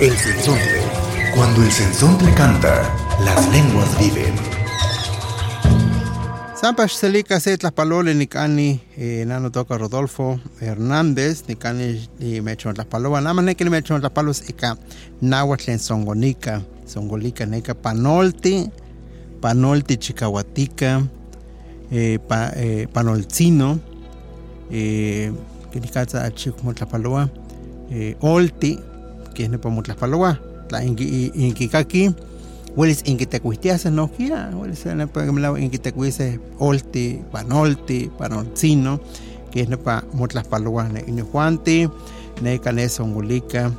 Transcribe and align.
El 0.00 0.16
sensontle. 0.16 0.82
Cuando 1.36 1.62
el 1.62 1.70
sensontle 1.70 2.34
canta, 2.34 2.82
las 3.24 3.48
lenguas 3.52 3.96
viven. 3.98 4.34
Sampa 6.56 6.88
Xelica 6.88 7.38
se 7.38 7.56
tlaspalole 7.56 8.12
nicani 8.14 8.80
eh, 8.96 9.24
nano 9.26 9.52
toca 9.52 9.78
Rodolfo 9.78 10.40
Hernández 10.60 11.44
nicani 11.46 12.08
ni 12.18 12.40
mechon 12.40 12.74
tlaspaloa 12.74 13.20
nada 13.20 13.34
más 13.34 13.44
neki 13.44 13.64
mechon 13.64 14.00
tlaspalos 14.00 14.48
ika 14.48 14.76
náhuatl 15.20 15.70
en 15.70 15.78
songonica 15.78 16.62
songolica 16.86 17.46
neca 17.46 17.74
panolti 17.74 18.70
panolti 19.40 19.96
chicahuatica 19.98 21.02
eh, 21.92 22.18
pa, 22.26 22.50
eh, 22.56 22.88
panolcino 22.92 23.78
eh, 24.70 25.30
que 25.70 25.80
nicatza 25.80 26.24
achi 26.24 26.50
como 26.50 26.72
tlaspaloa 26.72 27.30
eh, 27.90 28.16
olti 28.20 28.80
que 29.34 29.44
es 29.44 29.50
nepa 29.50 29.68
motlaspaloa 29.68 30.38
tla 30.68 30.84
inki 30.84 31.32
inkikaki 31.34 32.14
Hueles 32.76 33.02
inquitecuistiase 33.06 33.90
no 33.92 34.08
kia, 34.10 34.50
hueles 34.52 34.84
en 34.86 35.00
el 35.00 35.08
inquitecuise 35.62 36.40
olti, 36.58 37.22
panolti, 37.30 38.10
panolcino, 38.18 39.00
que 39.52 39.60
es 39.60 39.68
nepa 39.68 40.02
motlas 40.12 40.48
paloas 40.48 40.92
ne 40.92 41.04
inujuanti, 41.06 41.88
ne 42.42 42.58
cane 42.58 42.88
songolica. 42.88 43.70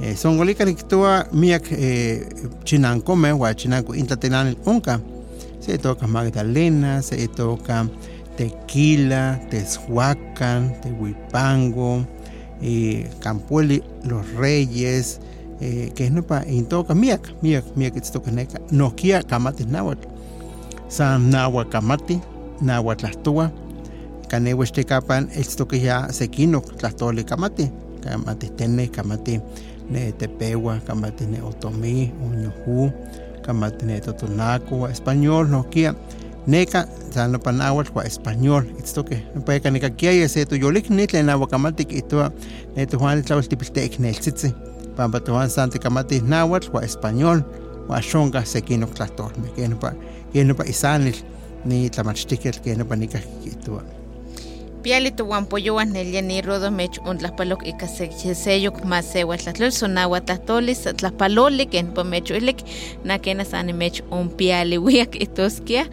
Eh, 0.00 0.16
songolica 0.16 0.64
ni 0.64 0.74
kitua 0.74 1.26
miak 1.32 1.72
eh, 1.72 2.28
chinancome, 2.62 3.32
wa 3.32 3.52
chinanco 3.54 3.94
intatenan 3.96 4.56
unca. 4.64 5.00
Se 5.58 5.78
toca 5.78 6.06
magdalena, 6.06 7.02
se 7.02 7.26
toca 7.26 7.88
tequila, 8.36 9.40
tezuacan, 9.50 10.80
tehuipango, 10.82 12.04
eh, 12.62 13.10
campueli, 13.20 13.82
los 14.04 14.30
reyes, 14.34 15.20
eh, 15.60 15.92
que 15.94 16.10
no 16.10 16.22
pa 16.22 16.42
in 16.46 16.66
toca 16.66 16.94
miak 16.94 17.32
miak 17.42 17.64
miak 17.76 17.96
it's 17.96 18.10
toca 18.10 18.30
neca 18.30 18.58
no 18.70 18.90
kia 18.90 19.22
kamati 19.22 19.64
nahuatl 19.64 20.08
san 20.88 21.30
kanewa 24.28 24.66
kapan 24.66 25.28
it's 25.36 25.56
toca 25.56 25.76
ya 25.76 26.12
sequino 26.12 26.60
tlastoli 26.60 27.24
kamati 27.24 27.70
kamati 28.00 28.48
tene 28.56 28.88
kamati 28.88 29.40
ne 29.90 30.12
tepewa 30.12 30.78
kamati 30.86 31.26
ne 31.26 31.40
otomí 31.40 32.12
uñujú 32.20 32.90
kamati 33.42 33.86
ne 33.86 34.00
totonaco 34.00 34.88
español 34.88 35.48
no 35.48 35.64
san 37.10 37.32
no 37.32 37.38
panahuatl 37.38 37.92
wa 37.94 38.04
español. 38.04 38.64
It's 38.78 38.92
toca 38.92 39.16
no 39.34 39.42
pa 39.42 39.58
kanika 39.58 39.90
kia 39.90 40.12
ya 40.12 40.28
se 40.28 40.44
to 40.44 40.56
yolik 40.56 40.90
nitle 40.90 41.22
nahuatl 41.22 41.50
kamati 41.50 41.84
kitua 41.84 42.32
ne 42.76 42.86
to 42.86 42.98
juan 42.98 43.22
tlawal 43.22 43.42
tipiltek 43.42 43.98
neltzitzi 43.98 44.54
pampa 44.96 45.20
tohan 45.20 45.50
santi 45.50 45.78
kamati 45.78 46.20
náhuatl 46.20 46.70
wa 46.72 46.82
español 46.82 47.42
wa 47.88 48.00
xonka 48.00 48.44
sekinok 48.44 48.94
tlahtolmeh 48.94 49.52
ken 49.56 49.76
pa 49.78 49.92
ken 50.32 50.54
pa 50.54 50.64
isanil 50.64 51.16
ni 51.64 51.90
tlamachtiketl 51.90 52.60
ken 52.64 52.84
pa 52.88 52.96
nikah 52.96 53.24
kihtowa 53.42 53.82
piali 54.86 55.10
tohuampoyowan 55.10 55.90
nelia 55.92 56.22
ni 56.22 56.40
rodo 56.40 56.70
mech 56.70 56.98
ontlaspalok 57.04 57.66
ika 57.66 57.86
seyok 58.34 58.84
más 58.84 59.12
sewa 59.12 59.36
tlatlol 59.36 59.70
sonawa 59.70 60.20
tlatoli 60.20 60.74
tlapaloli 60.74 61.66
ken 61.66 61.90
pa 61.94 62.04
mech 62.04 62.30
ilik 62.30 62.62
nakena 63.04 63.44
sani 63.44 63.72
mech 63.72 64.02
un 64.10 64.28
piali 64.28 64.78
wiak 64.78 65.18
itoskia 65.22 65.86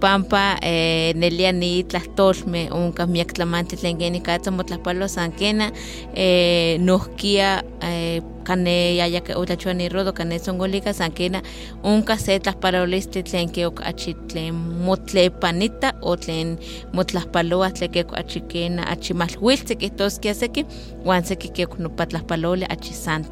pampa 0.00 0.56
eh, 0.62 1.14
nelia 1.14 1.52
ni 1.52 1.84
tlahtolme 1.84 2.70
unka 2.70 3.06
miak 3.06 3.34
tlamanti 3.34 3.76
tlen 3.76 3.98
katsa 4.20 4.50
motlapalo 4.50 5.08
san 5.08 5.32
kena 5.32 5.70
eh, 6.14 6.80
nohkia 6.80 7.62
eh, 7.82 8.22
kane 8.44 8.96
yaya 8.96 9.20
ke 9.20 9.34
utachua 9.34 9.74
ni 9.74 9.88
rodo 9.88 10.12
kane 10.12 10.38
songolika 10.38 10.94
san 10.94 11.12
kena 11.12 11.42
unka 11.84 12.18
se 12.18 12.38
tlaspalolistli 12.38 13.22
tlen 13.22 13.48
ke 13.52 13.66
tlen 14.28 14.54
motlepanita 14.86 15.92
o 16.02 16.16
tlen 16.16 16.56
motlapaloa 16.92 17.70
tlen 17.70 17.92
ke 17.92 18.04
ok 18.04 18.16
achi 18.16 18.40
kena 18.40 18.88
achi 18.88 19.14
malhuiltzi 19.14 19.76
kihtoskia 19.76 20.34
seki 20.34 20.64
wan 21.04 21.24
seki 21.24 21.48
ke 21.48 21.66
achi 22.68 22.94
san 22.94 23.24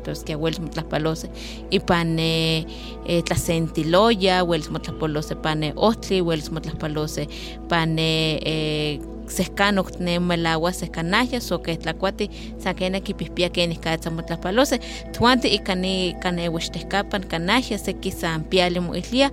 kihtoskia 0.00 0.38
welis 0.38 0.60
motlapalose 0.60 1.28
ipan 1.70 2.18
eh, 2.18 2.64
eh, 3.06 3.22
tlasentiloya 3.24 4.44
welis 4.44 4.70
motlapalose 4.70 5.34
pane 5.34 5.72
ohtli 5.76 6.20
welis 6.22 6.50
motlapalose 6.50 7.28
pane 7.68 8.40
eh, 8.44 9.00
sescanok 9.26 9.92
tnemalagua 9.92 10.72
sescanaya 10.72 11.40
so 11.40 11.58
que 11.58 11.76
tlacuati 11.76 12.30
saquena 12.58 13.00
kipispia 13.00 13.48
kenis 13.48 13.78
katsa 13.78 14.10
motlapalose 14.10 14.80
tuanti 15.12 15.48
ikani 15.48 16.16
kane 16.22 16.48
wextehkapan 16.48 17.24
kanaya 17.28 17.78
seki 17.78 18.10
san 18.10 18.44
piali 18.44 18.80
moilia 18.80 19.30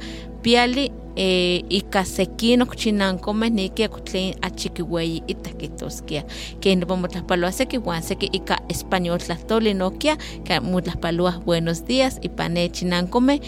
piali 0.47 0.91
eh, 1.15 1.63
ika 1.69 2.05
sekinok 2.05 2.75
chinankomeh 2.79 3.51
niki 3.51 3.87
tlen 4.07 4.33
achikiueyi 4.41 5.23
itah 5.27 5.51
kihtoskia 5.59 6.23
ken 6.63 6.79
nopa 6.79 6.95
motlahpaloa 6.95 7.51
seki 7.51 7.77
uan 7.77 8.03
seki 8.03 8.29
ika 8.31 8.55
español 8.69 9.19
tlahtoli 9.19 9.73
nokia 9.73 10.15
ka 10.47 10.61
motlahpaloa 10.61 11.43
buenos 11.45 11.83
días 11.87 12.19
ipan 12.21 12.53
ne 12.53 12.69
chinankomeh 12.69 13.39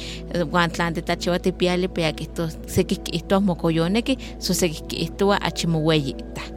uan 0.52 0.72
tlan 0.72 0.94
titlachiua 0.94 1.40
tipiali 1.40 1.88
pea 1.88 2.12
kihtos 2.14 2.60
seki 2.68 2.96
kihtoa 2.96 3.40
mokoyoneki 3.40 4.18
so 4.40 4.54
seki 4.54 4.84
kihtoa 4.84 5.38
achi 5.42 5.68
moueyi 5.68 6.16
itah 6.20 6.48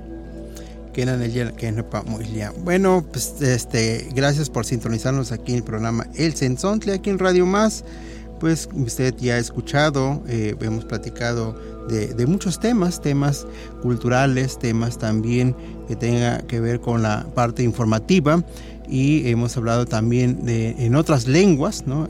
que 0.93 1.07
no 1.07 1.85
moilia. 2.07 2.53
Bueno, 2.65 3.03
pues 3.11 3.41
este, 3.41 4.09
gracias 4.15 4.51
por 4.51 4.67
sintonizarnos 4.67 5.33
aquí 5.33 5.53
en 5.53 5.59
el 5.59 5.65
programa 5.65 6.07
El 6.15 6.35
Sensontle, 6.35 6.93
aquí 6.93 7.09
en 7.09 7.19
Radio 7.19 7.47
Más. 7.47 7.83
Pues 8.43 8.69
usted 8.75 9.15
ya 9.19 9.35
ha 9.35 9.39
escuchado, 9.39 10.21
eh, 10.27 10.57
hemos 10.63 10.85
platicado 10.85 11.55
de, 11.89 12.27
muchos 12.27 12.59
temas, 12.59 13.01
temas 13.01 13.47
culturales, 13.83 14.59
temas 14.59 14.99
también 14.99 15.55
que 15.87 15.95
tenga 15.95 16.41
que 16.41 16.59
ver 16.59 16.81
con 16.81 17.03
la 17.03 17.25
parte 17.37 17.63
informativa 17.63 18.43
y 18.89 19.29
hemos 19.29 19.57
hablado 19.57 19.87
también 19.87 20.45
de 20.45 20.71
en 20.85 20.97
otras 20.97 21.29
lenguas, 21.29 21.87
¿no? 21.87 22.09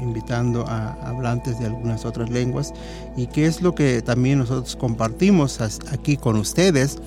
Invitando 0.00 0.64
a 0.68 0.92
hablantes 1.08 1.58
de 1.58 1.66
algunas 1.66 2.04
otras 2.04 2.30
lenguas 2.30 2.72
y 3.16 3.26
qué 3.26 3.46
es 3.46 3.60
lo 3.60 3.74
que 3.74 4.02
también 4.02 4.38
nosotros 4.38 4.76
compartimos 4.76 5.60
aquí 5.60 6.16
con 6.16 6.36
ustedes. 6.36 6.98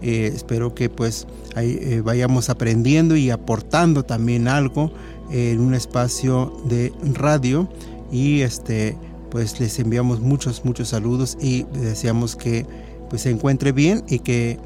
Eh, 0.00 0.32
espero 0.34 0.74
que 0.74 0.88
pues 0.88 1.26
eh, 1.54 2.00
vayamos 2.02 2.48
aprendiendo 2.48 3.14
y 3.14 3.28
aportando 3.28 4.06
también 4.06 4.48
algo 4.48 4.90
en 5.30 5.60
un 5.60 5.74
espacio 5.74 6.52
de 6.64 6.92
radio 7.14 7.68
y 8.10 8.40
este 8.40 8.96
pues 9.30 9.60
les 9.60 9.78
enviamos 9.78 10.20
muchos 10.20 10.64
muchos 10.64 10.88
saludos 10.88 11.38
y 11.40 11.62
deseamos 11.72 12.34
que 12.34 12.66
pues 13.08 13.22
se 13.22 13.30
encuentre 13.30 13.72
bien 13.72 14.02
y 14.08 14.20
que 14.20 14.58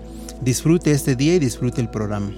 disfrute 0.42 0.90
este 0.90 1.16
día 1.16 1.34
y 1.34 1.38
disfrute 1.38 1.80
el 1.80 1.90
programa. 1.90 2.32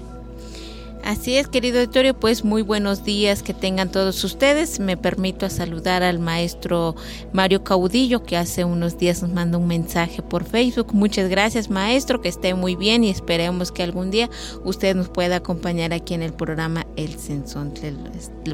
Así 1.07 1.37
es, 1.37 1.47
querido 1.47 1.79
auditorio, 1.79 2.19
pues 2.19 2.43
muy 2.43 2.61
buenos 2.63 3.05
días 3.05 3.41
que 3.41 3.53
tengan 3.53 3.89
todos 3.89 4.21
ustedes. 4.25 4.81
Me 4.81 4.97
permito 4.97 5.49
saludar 5.49 6.03
al 6.03 6.19
maestro 6.19 6.97
Mario 7.31 7.63
Caudillo, 7.63 8.23
que 8.23 8.35
hace 8.35 8.65
unos 8.65 8.97
días 8.97 9.21
nos 9.21 9.31
manda 9.31 9.57
un 9.57 9.67
mensaje 9.67 10.21
por 10.21 10.43
Facebook. 10.43 10.93
Muchas 10.93 11.29
gracias, 11.29 11.69
maestro, 11.69 12.19
que 12.19 12.27
esté 12.27 12.55
muy 12.55 12.75
bien 12.75 13.05
y 13.05 13.09
esperemos 13.09 13.71
que 13.71 13.83
algún 13.83 14.11
día 14.11 14.29
usted 14.65 14.97
nos 14.97 15.07
pueda 15.07 15.37
acompañar 15.37 15.93
aquí 15.93 16.13
en 16.13 16.23
el 16.23 16.33
programa 16.33 16.85
El 16.97 17.17
Sensón. 17.17 17.73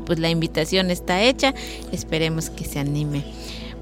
Pues 0.05 0.19
la 0.19 0.29
invitación 0.29 0.91
está 0.91 1.23
hecha, 1.23 1.55
esperemos 1.91 2.51
que 2.51 2.65
se 2.65 2.77
anime. 2.77 3.23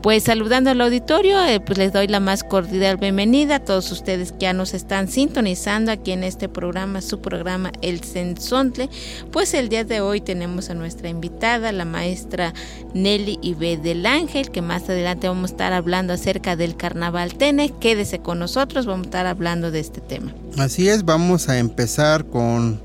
Pues 0.01 0.23
saludando 0.23 0.71
al 0.71 0.81
auditorio, 0.81 1.39
eh, 1.45 1.59
pues 1.59 1.77
les 1.77 1.93
doy 1.93 2.07
la 2.07 2.19
más 2.19 2.43
cordial 2.43 2.97
bienvenida 2.97 3.57
a 3.57 3.59
todos 3.59 3.91
ustedes 3.91 4.31
que 4.31 4.39
ya 4.39 4.53
nos 4.53 4.73
están 4.73 5.07
sintonizando 5.07 5.91
aquí 5.91 6.11
en 6.11 6.23
este 6.23 6.49
programa, 6.49 7.01
su 7.01 7.21
programa 7.21 7.71
El 7.83 8.03
Sensontle. 8.03 8.89
Pues 9.31 9.53
el 9.53 9.69
día 9.69 9.83
de 9.83 10.01
hoy 10.01 10.19
tenemos 10.19 10.71
a 10.71 10.73
nuestra 10.73 11.07
invitada, 11.07 11.71
la 11.71 11.85
maestra 11.85 12.51
Nelly 12.95 13.37
Ibe 13.43 13.77
del 13.77 14.07
Ángel, 14.07 14.49
que 14.49 14.63
más 14.63 14.89
adelante 14.89 15.27
vamos 15.27 15.51
a 15.51 15.53
estar 15.53 15.71
hablando 15.71 16.13
acerca 16.13 16.55
del 16.55 16.75
carnaval 16.75 17.35
Tene. 17.35 17.69
Quédese 17.69 18.17
con 18.23 18.39
nosotros, 18.39 18.87
vamos 18.87 19.05
a 19.05 19.09
estar 19.09 19.27
hablando 19.27 19.69
de 19.69 19.81
este 19.81 20.01
tema. 20.01 20.33
Así 20.57 20.89
es, 20.89 21.05
vamos 21.05 21.47
a 21.47 21.59
empezar 21.59 22.25
con 22.25 22.81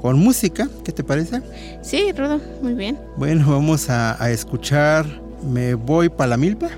con 0.00 0.16
música, 0.18 0.68
¿qué 0.84 0.92
te 0.92 1.02
parece? 1.02 1.42
Sí, 1.82 2.12
Rodo, 2.12 2.40
muy 2.62 2.74
bien. 2.74 2.98
Bueno, 3.16 3.50
vamos 3.50 3.90
a, 3.90 4.20
a 4.22 4.30
escuchar 4.30 5.06
Me 5.42 5.74
voy 5.74 6.08
para 6.08 6.30
la 6.30 6.36
milpa. 6.36 6.68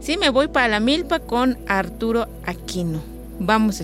Sí, 0.00 0.16
me 0.18 0.30
voy 0.30 0.48
para 0.48 0.68
la 0.68 0.80
milpa 0.80 1.18
con 1.20 1.58
Arturo 1.66 2.28
Aquino. 2.44 3.00
Vamos 3.38 3.80
a 3.80 3.82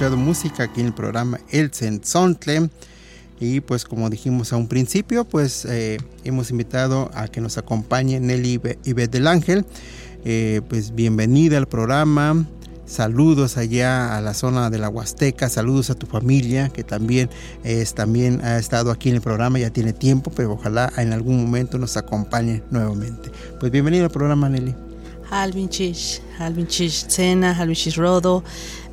escucharlo. 0.00 0.16
música 0.16 0.62
aquí 0.64 0.80
en 0.80 0.86
el 0.86 0.92
programa 0.94 1.40
El 1.50 1.72
Sensontle. 1.72 2.70
Y 3.38 3.60
pues 3.60 3.84
como 3.84 4.08
dijimos 4.08 4.52
a 4.52 4.56
un 4.56 4.66
principio, 4.66 5.24
pues 5.24 5.64
eh, 5.64 5.98
hemos 6.24 6.50
invitado 6.50 7.10
a 7.14 7.28
que 7.28 7.40
nos 7.40 7.58
acompañe 7.58 8.18
Nelly 8.20 8.60
Ibet 8.84 9.10
del 9.10 9.26
Ángel. 9.26 9.64
Eh, 10.24 10.62
pues 10.68 10.94
bienvenida 10.94 11.58
al 11.58 11.66
programa. 11.66 12.46
Saludos 12.86 13.56
allá 13.56 14.16
a 14.16 14.20
la 14.20 14.34
zona 14.34 14.68
de 14.68 14.78
la 14.78 14.88
Huasteca, 14.88 15.48
saludos 15.48 15.90
a 15.90 15.94
tu 15.94 16.06
familia 16.06 16.70
que 16.70 16.82
también 16.82 17.30
es 17.62 17.94
también 17.94 18.44
ha 18.44 18.58
estado 18.58 18.90
aquí 18.90 19.10
en 19.10 19.14
el 19.14 19.20
programa, 19.20 19.60
ya 19.60 19.70
tiene 19.70 19.92
tiempo, 19.92 20.32
pero 20.34 20.54
ojalá 20.54 20.92
en 20.96 21.12
algún 21.12 21.40
momento 21.40 21.78
nos 21.78 21.96
acompañe 21.96 22.64
nuevamente. 22.70 23.30
Pues 23.60 23.70
bienvenido 23.70 24.06
al 24.06 24.10
programa 24.10 24.48
Nelly. 24.48 24.74
Alvinchis, 25.30 26.20
Alvinchis 26.40 27.06
Sena, 27.08 27.56
Alvinchis 27.56 27.94
Rodo, 27.94 28.42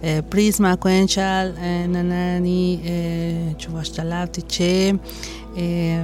eh, 0.02 0.22
Prisma 0.30 0.78
Cuenchal, 0.78 1.56
eh, 1.60 1.88
Nanani, 1.90 2.82
eh. 2.84 3.56
Eh, 5.56 6.04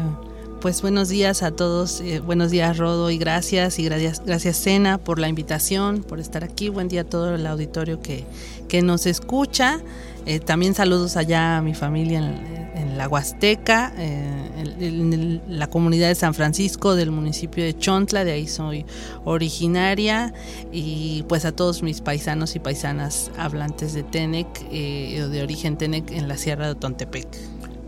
pues 0.61 0.81
buenos 0.81 1.09
días 1.09 1.43
a 1.43 1.51
todos, 1.51 2.01
buenos 2.25 2.49
días 2.49 2.77
Rodo 2.77 3.11
y 3.11 3.17
gracias 3.17 3.79
y 3.79 3.83
gracias, 3.83 4.23
gracias 4.25 4.57
Sena 4.57 4.97
por 4.97 5.19
la 5.19 5.27
invitación, 5.27 6.03
por 6.03 6.19
estar 6.19 6.43
aquí, 6.43 6.69
buen 6.69 6.87
día 6.87 7.01
a 7.01 7.03
todo 7.03 7.35
el 7.35 7.45
auditorio 7.45 8.01
que, 8.01 8.25
que 8.69 8.81
nos 8.81 9.05
escucha. 9.05 9.81
Eh, 10.25 10.39
también 10.39 10.73
saludos 10.73 11.17
allá 11.17 11.57
a 11.57 11.61
mi 11.61 11.73
familia 11.73 12.19
en, 12.19 12.97
la 12.97 13.09
Huasteca, 13.09 13.91
eh, 13.97 14.49
en, 14.79 15.41
la 15.47 15.67
comunidad 15.67 16.07
de 16.07 16.15
San 16.15 16.33
Francisco 16.33 16.95
del 16.95 17.11
municipio 17.11 17.63
de 17.63 17.75
Chontla, 17.75 18.23
de 18.23 18.33
ahí 18.33 18.47
soy 18.47 18.85
originaria, 19.25 20.33
y 20.71 21.23
pues 21.27 21.43
a 21.43 21.51
todos 21.51 21.81
mis 21.81 22.01
paisanos 22.01 22.55
y 22.55 22.59
paisanas 22.59 23.31
hablantes 23.37 23.93
de 23.93 24.03
Tenec, 24.03 24.47
eh, 24.71 25.27
de 25.29 25.41
origen 25.41 25.77
Tenec 25.77 26.11
en 26.11 26.27
la 26.27 26.37
Sierra 26.37 26.67
de 26.67 26.75
Tontepec. 26.75 27.27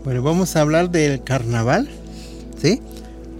Bueno, 0.04 0.22
vamos 0.22 0.56
a 0.56 0.60
hablar 0.60 0.90
del 0.90 1.22
carnaval, 1.22 1.88
¿sí? 2.60 2.82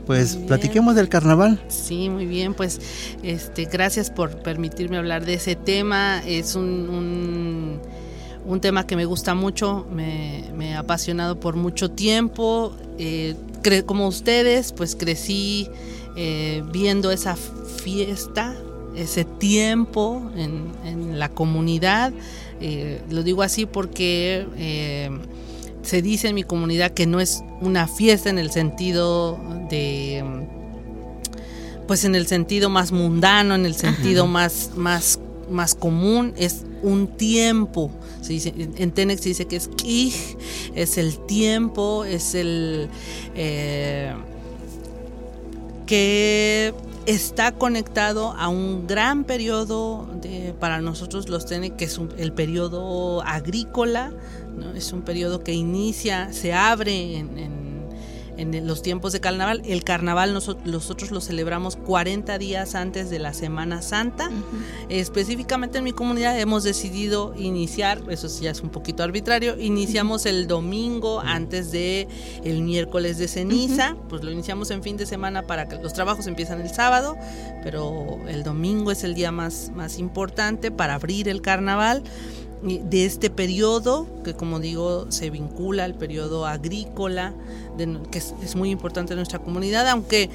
Pues 0.07 0.37
platiquemos 0.37 0.95
del 0.95 1.09
carnaval. 1.09 1.61
Sí, 1.69 2.09
muy 2.09 2.27
bien, 2.27 2.55
pues 2.55 2.81
este, 3.25 3.65
gracias 3.65 4.11
por 4.11 4.41
permitirme 4.43 4.97
hablar 4.99 5.27
de 5.27 5.35
ese 5.35 5.57
tema. 5.57 6.23
Es 6.25 6.55
un 6.55 6.89
un 6.89 7.81
tema 8.61 8.87
que 8.87 8.97
me 8.97 9.05
gusta 9.05 9.35
mucho, 9.35 9.87
me, 9.93 10.75
ha 10.75 10.81
apasionado 10.81 11.39
por 11.41 11.57
mucho 11.57 11.91
tiempo. 11.91 12.73
Eh, 12.99 13.35
como 13.85 14.07
ustedes, 14.07 14.73
pues 14.73 14.95
crecí 14.95 15.69
eh, 16.17 16.63
viendo 16.73 17.11
esa 17.11 17.35
fiesta, 17.37 18.55
ese 18.95 19.25
tiempo 19.25 20.31
en, 20.37 21.19
la 21.19 21.29
comunidad. 21.31 22.13
Eh, 22.61 23.03
lo 23.11 23.23
digo 23.23 23.43
así 23.43 23.67
porque 23.67 24.47
se 25.83 26.03
dice 26.03 26.29
en 26.29 26.35
mi 26.35 26.43
comunidad 26.43 26.93
que 26.93 27.07
no 27.07 27.21
es 27.21 27.43
una 27.61 27.89
fiesta 27.89 28.31
en 28.31 28.39
el 28.39 28.51
sentido 28.51 29.39
de 29.71 30.23
pues 31.87 32.05
en 32.05 32.15
el 32.15 32.27
sentido 32.27 32.69
más 32.69 32.93
mundano, 32.93 33.55
en 33.55 33.65
el 33.65 33.75
sentido 33.75 34.27
más, 34.27 34.73
más, 34.77 35.21
más 35.51 35.75
común, 35.75 36.35
es 36.37 36.65
un 36.83 37.07
tiempo 37.07 37.91
en 38.31 38.93
Tenex 38.93 39.23
se 39.23 39.29
dice 39.31 39.47
que 39.47 39.57
es 39.57 39.69
Kij, 39.69 40.37
es 40.75 40.99
el 40.99 41.19
tiempo, 41.27 42.05
es 42.05 42.35
el 42.35 42.89
eh, 43.35 44.15
que 45.87 46.75
está 47.07 47.53
conectado 47.53 48.33
a 48.33 48.49
un 48.49 48.87
gran 48.87 49.25
periodo 49.25 50.09
de, 50.21 50.55
para 50.59 50.81
nosotros 50.81 51.29
los 51.29 51.47
Tenex, 51.47 51.77
que 51.77 51.85
es 51.85 52.01
el 52.19 52.33
periodo 52.33 53.23
agrícola, 53.23 54.13
es 54.75 54.93
un 54.93 55.03
periodo 55.03 55.45
que 55.45 55.53
inicia, 55.53 56.33
se 56.33 56.53
abre 56.53 57.19
en 57.19 57.66
los 58.39 58.83
tiempos 58.83 59.13
de 59.13 59.21
carnaval. 59.21 59.63
El 59.65 59.85
carnaval 59.85 60.33
nosotros 60.33 61.11
lo 61.11 61.21
celebramos 61.21 61.77
40 61.77 62.39
días 62.39 62.75
antes 62.75 63.11
de 63.11 63.19
la 63.19 63.33
Semana 63.33 63.83
Santa. 63.83 64.31
Específicamente 64.89 65.79
en 65.79 65.85
mi 65.85 65.93
comunidad 65.93 66.39
hemos 66.39 66.65
decidido 66.65 67.35
iniciar, 67.37 68.03
eso 68.09 68.29
ya 68.41 68.51
es 68.51 68.61
un 68.61 68.71
poquito 68.71 69.03
arbitrario, 69.03 69.59
iniciamos 69.59 70.27
el 70.27 70.47
domingo 70.47 71.21
antes 71.21 71.73
de 71.73 72.09
el 72.45 72.63
miércoles 72.63 73.19
de 73.19 73.29
ceniza, 73.29 73.97
pues 74.09 74.23
lo 74.23 74.31
iniciamos 74.31 74.71
en 74.71 74.83
fin 74.83 74.97
de 74.97 75.07
semana 75.07 75.43
para 75.43 75.69
que 75.69 75.77
los 75.77 75.93
trabajos 75.93 76.27
empiezan 76.27 76.61
el 76.61 76.71
sábado, 76.71 77.17
pero 77.63 78.19
el 78.29 78.43
domingo 78.43 78.91
es 78.91 79.05
el 79.05 79.15
día 79.15 79.33
más, 79.33 79.71
más 79.75 79.99
importante 79.99 80.71
para 80.71 80.95
abrir 80.95 81.29
el 81.29 81.43
carnaval 81.43 82.03
de 82.63 83.05
este 83.05 83.31
periodo, 83.31 84.07
que 84.25 84.35
como 84.35 84.61
digo, 84.61 85.11
se 85.11 85.31
vincula 85.31 85.85
al 85.85 85.95
periodo 85.95 86.47
agrícola, 86.47 87.35
que 88.11 88.19
es, 88.19 88.57
muy 88.57 88.71
importante 88.71 89.13
en 89.13 89.19
nuestra 89.19 89.39
comunidad, 89.39 89.89
aunque 89.89 90.31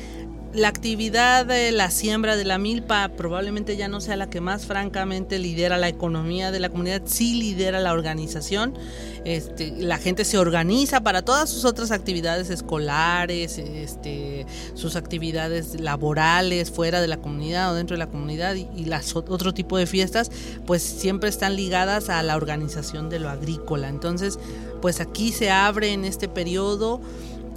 la 0.53 0.67
actividad 0.67 1.45
de 1.45 1.71
la 1.71 1.89
siembra 1.91 2.35
de 2.35 2.43
la 2.43 2.57
milpa 2.57 3.09
probablemente 3.15 3.77
ya 3.77 3.87
no 3.87 4.01
sea 4.01 4.17
la 4.17 4.29
que 4.29 4.41
más 4.41 4.65
francamente 4.65 5.39
lidera 5.39 5.77
la 5.77 5.87
economía 5.87 6.51
de 6.51 6.59
la 6.59 6.69
comunidad, 6.69 7.03
sí 7.05 7.35
lidera 7.35 7.79
la 7.79 7.93
organización. 7.93 8.77
Este, 9.23 9.71
la 9.71 9.97
gente 9.97 10.25
se 10.25 10.37
organiza 10.37 11.01
para 11.01 11.21
todas 11.21 11.49
sus 11.49 11.63
otras 11.63 11.91
actividades 11.91 12.49
escolares, 12.49 13.57
este, 13.59 14.45
sus 14.73 14.95
actividades 14.95 15.79
laborales 15.79 16.71
fuera 16.71 17.01
de 17.01 17.07
la 17.07 17.17
comunidad 17.17 17.71
o 17.71 17.75
dentro 17.75 17.95
de 17.95 17.99
la 17.99 18.09
comunidad 18.09 18.55
y, 18.55 18.85
las 18.85 19.15
otro 19.15 19.53
tipo 19.53 19.77
de 19.77 19.85
fiestas, 19.85 20.31
pues 20.65 20.81
siempre 20.81 21.29
están 21.29 21.55
ligadas 21.55 22.09
a 22.09 22.21
la 22.23 22.35
organización 22.35 23.09
de 23.09 23.19
lo 23.19 23.29
agrícola. 23.29 23.87
Entonces, 23.87 24.37
pues 24.81 24.99
aquí 24.99 25.31
se 25.31 25.49
abre 25.49 25.93
en 25.93 26.03
este 26.03 26.27
periodo. 26.27 26.99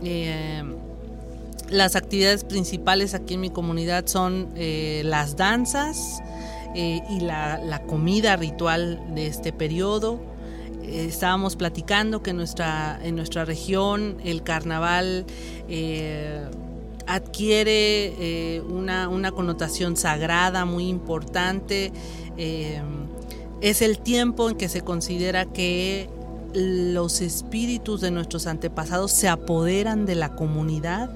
Eh, 0.04 0.62
las 1.74 1.96
actividades 1.96 2.44
principales 2.44 3.14
aquí 3.14 3.34
en 3.34 3.40
mi 3.40 3.50
comunidad 3.50 4.06
son 4.06 4.48
eh, 4.54 5.02
las 5.04 5.36
danzas 5.36 6.22
eh, 6.74 7.02
y 7.10 7.20
la, 7.20 7.82
comida 7.88 8.36
ritual 8.36 9.02
de 9.14 9.26
este 9.26 9.52
periodo. 9.52 10.20
Eh, 10.84 11.06
estábamos 11.08 11.56
platicando 11.56 12.22
que 12.22 12.30
en 12.30 12.36
nuestra, 12.36 13.00
en 13.02 13.16
nuestra 13.16 13.44
región 13.44 14.18
el 14.24 14.44
carnaval 14.44 15.26
adquiere 17.06 18.62
una, 18.68 19.08
una, 19.08 19.32
connotación 19.32 19.96
sagrada 19.96 20.64
muy 20.64 20.88
importante. 20.88 21.92
es 22.36 23.82
el 23.82 23.98
tiempo 23.98 24.48
en 24.48 24.56
que 24.56 24.68
se 24.68 24.82
considera 24.82 25.44
que 25.44 26.08
los 26.54 27.20
espíritus 27.20 28.00
de 28.00 28.12
nuestros 28.12 28.46
antepasados 28.46 29.10
se 29.10 29.28
apoderan 29.28 30.06
de 30.06 30.14
la 30.14 30.36
comunidad 30.36 31.10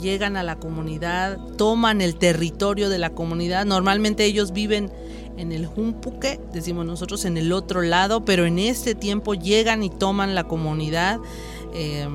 llegan 0.00 0.36
a 0.36 0.42
la 0.42 0.56
comunidad, 0.56 1.38
toman 1.56 2.00
el 2.00 2.16
territorio 2.16 2.88
de 2.88 2.98
la 2.98 3.10
comunidad. 3.10 3.64
Normalmente 3.64 4.24
ellos 4.24 4.52
viven 4.52 4.90
en 5.36 5.52
el 5.52 5.66
Jumpuque, 5.66 6.40
decimos 6.52 6.84
nosotros 6.86 7.24
en 7.24 7.36
el 7.36 7.52
otro 7.52 7.82
lado, 7.82 8.24
pero 8.24 8.44
en 8.44 8.58
este 8.58 8.94
tiempo 8.94 9.34
llegan 9.34 9.82
y 9.82 9.90
toman 9.90 10.34
la 10.34 10.44
comunidad, 10.44 11.18
eh, 11.74 12.06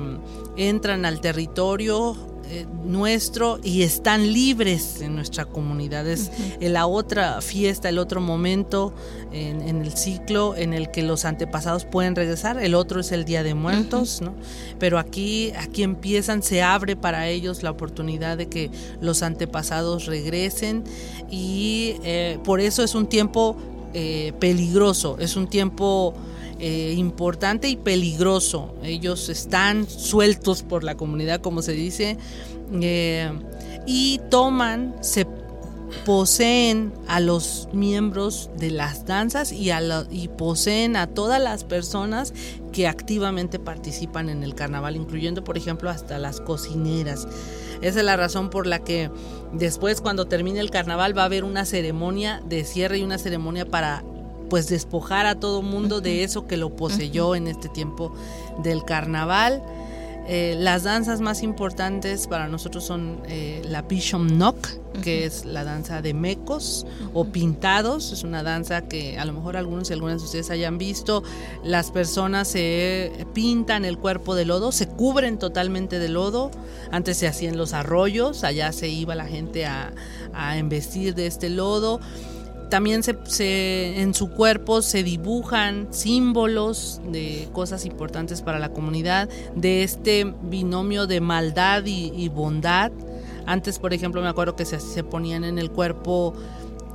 entran 0.56 1.04
al 1.04 1.20
territorio, 1.20 2.16
eh, 2.50 2.66
nuestro 2.84 3.58
y 3.62 3.82
están 3.82 4.32
libres 4.32 5.00
en 5.02 5.14
nuestra 5.14 5.44
comunidad. 5.44 6.06
Es 6.06 6.30
la 6.60 6.86
otra 6.86 7.40
fiesta, 7.42 7.88
el 7.88 7.98
otro 7.98 8.20
momento 8.20 8.94
en, 9.32 9.82
el 9.82 9.92
ciclo 9.92 10.56
en 10.56 10.72
el 10.72 10.90
que 10.90 11.02
los 11.02 11.24
antepasados 11.24 11.84
pueden 11.84 12.16
regresar. 12.16 12.58
El 12.58 12.74
otro 12.74 13.00
es 13.00 13.12
el 13.12 13.24
Día 13.24 13.42
de 13.42 13.54
Muertos, 13.54 14.22
¿no? 14.22 14.34
Pero 14.78 14.98
aquí, 14.98 15.52
aquí 15.58 15.82
empiezan, 15.82 16.42
se 16.42 16.62
abre 16.62 16.96
para 16.96 17.28
ellos 17.28 17.62
la 17.62 17.70
oportunidad 17.70 18.38
de 18.38 18.48
que 18.48 18.70
los 19.00 19.22
antepasados 19.22 20.06
regresen 20.06 20.84
y 21.30 21.96
eh, 22.02 22.38
por 22.44 22.60
eso 22.60 22.82
es 22.82 22.94
un 22.94 23.08
tiempo 23.08 23.56
eh, 23.94 24.32
peligroso, 24.38 25.16
es 25.18 25.36
un 25.36 25.48
tiempo 25.48 26.14
eh, 26.58 26.94
importante 26.96 27.68
y 27.68 27.76
peligroso. 27.76 28.74
Ellos 28.82 29.28
están 29.28 29.88
sueltos 29.88 30.62
por 30.62 30.84
la 30.84 30.96
comunidad, 30.96 31.40
como 31.40 31.62
se 31.62 31.72
dice, 31.72 32.18
eh, 32.80 33.30
y 33.86 34.20
toman, 34.30 34.94
se 35.00 35.26
poseen 36.04 36.92
a 37.06 37.20
los 37.20 37.68
miembros 37.72 38.50
de 38.58 38.70
las 38.70 39.06
danzas 39.06 39.52
y, 39.52 39.70
a 39.70 39.80
y 40.10 40.28
poseen 40.28 40.96
a 40.96 41.06
todas 41.06 41.40
las 41.40 41.64
personas 41.64 42.32
que 42.72 42.86
activamente 42.86 43.58
participan 43.58 44.28
en 44.28 44.42
el 44.42 44.54
carnaval, 44.54 44.96
incluyendo 44.96 45.44
por 45.44 45.56
ejemplo 45.56 45.90
hasta 45.90 46.18
las 46.18 46.40
cocineras. 46.40 47.26
Esa 47.80 48.00
es 48.00 48.04
la 48.04 48.16
razón 48.16 48.50
por 48.50 48.66
la 48.66 48.80
que 48.80 49.10
después 49.52 50.00
cuando 50.00 50.26
termine 50.26 50.60
el 50.60 50.70
carnaval 50.70 51.16
va 51.16 51.22
a 51.22 51.26
haber 51.26 51.44
una 51.44 51.64
ceremonia 51.64 52.42
de 52.44 52.64
cierre 52.64 52.98
y 52.98 53.02
una 53.02 53.18
ceremonia 53.18 53.64
para 53.64 54.04
pues 54.48 54.68
despojar 54.68 55.26
a 55.26 55.38
todo 55.38 55.62
mundo 55.62 56.00
de 56.00 56.24
eso 56.24 56.46
que 56.46 56.56
lo 56.56 56.74
poseyó 56.74 57.34
en 57.34 57.46
este 57.48 57.68
tiempo 57.68 58.12
del 58.62 58.84
carnaval. 58.84 59.62
Eh, 60.30 60.56
las 60.58 60.82
danzas 60.82 61.22
más 61.22 61.42
importantes 61.42 62.26
para 62.26 62.48
nosotros 62.48 62.84
son 62.84 63.22
eh, 63.28 63.62
la 63.64 63.80
Bishop 63.80 64.20
Knock, 64.28 64.58
que 65.02 65.24
es 65.24 65.46
la 65.46 65.64
danza 65.64 66.02
de 66.02 66.12
mecos 66.12 66.86
o 67.14 67.24
pintados. 67.24 68.12
Es 68.12 68.24
una 68.24 68.42
danza 68.42 68.82
que 68.82 69.18
a 69.18 69.24
lo 69.24 69.32
mejor 69.32 69.56
algunos 69.56 69.88
y 69.88 69.94
algunas 69.94 70.18
de 70.20 70.26
ustedes 70.26 70.50
hayan 70.50 70.76
visto. 70.76 71.22
Las 71.64 71.90
personas 71.90 72.48
se 72.48 73.10
pintan 73.32 73.86
el 73.86 73.96
cuerpo 73.96 74.34
de 74.34 74.44
lodo, 74.44 74.70
se 74.70 74.86
cubren 74.86 75.38
totalmente 75.38 75.98
de 75.98 76.10
lodo. 76.10 76.50
Antes 76.90 77.16
se 77.16 77.26
hacían 77.26 77.56
los 77.56 77.72
arroyos, 77.72 78.44
allá 78.44 78.70
se 78.72 78.88
iba 78.88 79.14
la 79.14 79.26
gente 79.26 79.64
a, 79.64 79.94
a 80.34 80.58
embestir 80.58 81.14
de 81.14 81.26
este 81.26 81.48
lodo 81.48 82.00
también 82.68 83.02
se, 83.02 84.00
en 84.00 84.14
su 84.14 84.30
cuerpo 84.30 84.82
se 84.82 85.02
dibujan 85.02 85.88
símbolos 85.90 87.00
de 87.10 87.48
cosas 87.52 87.84
importantes 87.84 88.42
para 88.42 88.58
la 88.58 88.70
comunidad, 88.70 89.28
de 89.54 89.82
este 89.82 90.32
binomio 90.42 91.06
de 91.06 91.20
maldad 91.20 91.82
y, 91.86 92.28
bondad. 92.28 92.92
Antes, 93.46 93.78
por 93.78 93.94
ejemplo, 93.94 94.20
me 94.20 94.28
acuerdo 94.28 94.56
que 94.56 94.64
se, 94.64 94.78
se 94.78 95.02
ponían 95.02 95.44
en 95.44 95.58
el 95.58 95.70
cuerpo 95.70 96.34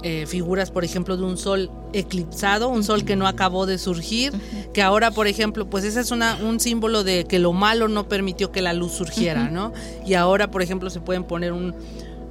eh, 0.05 0.25
figuras, 0.27 0.69
por 0.69 0.83
ejemplo, 0.83 1.15
de 1.15 1.23
un 1.23 1.37
sol 1.37 1.71
eclipsado, 1.93 2.67
un 2.67 2.83
sol 2.83 3.05
que 3.05 3.15
no 3.15 3.25
acabó 3.25 3.65
de 3.65 3.77
surgir, 3.77 4.33
que 4.73 4.81
ahora, 4.81 5.11
por 5.11 5.27
ejemplo, 5.27 5.69
pues 5.69 5.85
ese 5.85 6.01
es 6.01 6.11
una, 6.11 6.35
un 6.43 6.59
símbolo 6.59 7.05
de 7.05 7.23
que 7.23 7.39
lo 7.39 7.53
malo 7.53 7.87
no 7.87 8.09
permitió 8.09 8.51
que 8.51 8.61
la 8.61 8.73
luz 8.73 8.91
surgiera, 8.91 9.49
¿no? 9.49 9.71
Y 10.05 10.15
ahora, 10.15 10.51
por 10.51 10.61
ejemplo, 10.61 10.89
se 10.89 10.99
pueden 10.99 11.23
poner 11.23 11.53
un, 11.53 11.73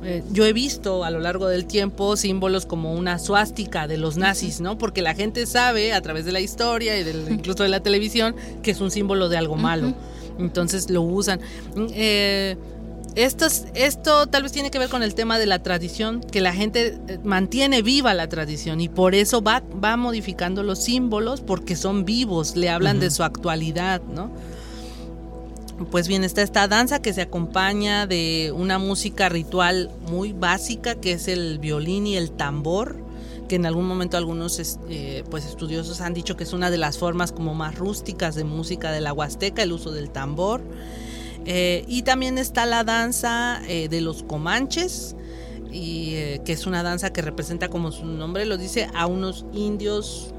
eh, 0.04 0.22
yo 0.32 0.44
he 0.44 0.52
visto 0.52 1.04
a 1.04 1.10
lo 1.10 1.20
largo 1.20 1.46
del 1.46 1.66
tiempo 1.66 2.16
símbolos 2.16 2.66
como 2.66 2.92
una 2.92 3.18
suástica 3.18 3.86
de 3.86 3.98
los 3.98 4.16
nazis, 4.16 4.60
¿no? 4.60 4.76
Porque 4.78 5.02
la 5.02 5.14
gente 5.14 5.46
sabe 5.46 5.92
a 5.92 6.00
través 6.00 6.24
de 6.24 6.32
la 6.32 6.40
historia 6.40 6.98
y 6.98 7.08
incluso 7.30 7.62
de 7.62 7.68
la 7.68 7.80
televisión 7.80 8.34
que 8.62 8.72
es 8.72 8.80
un 8.80 8.90
símbolo 8.90 9.28
de 9.28 9.36
algo 9.36 9.56
malo. 9.56 9.94
Entonces 10.38 10.90
lo 10.90 11.02
usan. 11.02 11.40
Eh, 11.94 12.56
esto, 13.14 13.46
esto 13.74 14.26
tal 14.26 14.42
vez 14.42 14.52
tiene 14.52 14.70
que 14.70 14.78
ver 14.78 14.88
con 14.88 15.02
el 15.02 15.14
tema 15.14 15.38
de 15.38 15.46
la 15.46 15.62
tradición, 15.62 16.20
que 16.20 16.40
la 16.40 16.52
gente 16.52 16.98
eh, 17.08 17.18
mantiene 17.22 17.82
viva 17.82 18.14
la 18.14 18.28
tradición 18.28 18.80
y 18.80 18.88
por 18.88 19.14
eso 19.14 19.42
va, 19.42 19.62
va 19.82 19.96
modificando 19.96 20.62
los 20.62 20.82
símbolos 20.82 21.42
porque 21.42 21.76
son 21.76 22.04
vivos, 22.04 22.56
le 22.56 22.70
hablan 22.70 23.00
de 23.00 23.10
su 23.10 23.22
actualidad, 23.22 24.00
¿no? 24.02 24.30
Pues 25.90 26.08
bien, 26.08 26.24
está 26.24 26.42
esta 26.42 26.68
danza 26.68 27.00
que 27.02 27.12
se 27.12 27.22
acompaña 27.22 28.06
de 28.06 28.52
una 28.54 28.78
música 28.78 29.28
ritual 29.28 29.90
muy 30.10 30.32
básica 30.32 30.94
que 30.94 31.12
es 31.12 31.28
el 31.28 31.58
violín 31.58 32.06
y 32.06 32.16
el 32.16 32.30
tambor 32.30 32.96
que 33.52 33.56
en 33.56 33.66
algún 33.66 33.86
momento 33.86 34.16
algunos 34.16 34.78
eh, 34.88 35.24
pues 35.30 35.44
estudiosos 35.44 36.00
han 36.00 36.14
dicho 36.14 36.36
que 36.38 36.44
es 36.44 36.54
una 36.54 36.70
de 36.70 36.78
las 36.78 36.96
formas 36.96 37.32
como 37.32 37.54
más 37.54 37.74
rústicas 37.74 38.34
de 38.34 38.44
música 38.44 38.90
de 38.92 39.02
la 39.02 39.12
huasteca, 39.12 39.62
el 39.62 39.72
uso 39.72 39.92
del 39.92 40.08
tambor. 40.08 40.62
Eh, 41.44 41.84
y 41.86 42.00
también 42.00 42.38
está 42.38 42.64
la 42.64 42.82
danza 42.82 43.60
eh, 43.68 43.90
de 43.90 44.00
los 44.00 44.22
comanches, 44.22 45.16
y, 45.70 46.12
que 46.46 46.52
es 46.52 46.66
una 46.66 46.82
danza 46.82 47.12
que 47.12 47.20
representa, 47.20 47.68
como 47.68 47.92
su 47.92 48.06
nombre 48.06 48.46
lo 48.46 48.56
dice, 48.56 48.88
a 48.94 49.06
unos 49.06 49.44
indios 49.52 50.32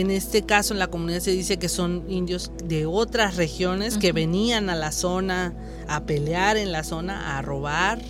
en 0.00 0.10
este 0.10 0.42
caso, 0.42 0.74
en 0.74 0.80
la 0.80 0.88
comunidad 0.88 1.20
se 1.20 1.30
dice 1.30 1.56
que 1.58 1.68
son 1.68 2.04
indios 2.08 2.50
de 2.64 2.84
otras 2.84 3.36
regiones 3.36 3.96
que 3.96 4.10
venían 4.10 4.68
a 4.68 4.74
la 4.74 4.90
zona 4.90 5.54
a 5.86 6.04
pelear 6.04 6.56
en 6.56 6.72
la 6.72 6.82
zona, 6.82 7.38
a 7.38 7.42
robar, 7.42 8.00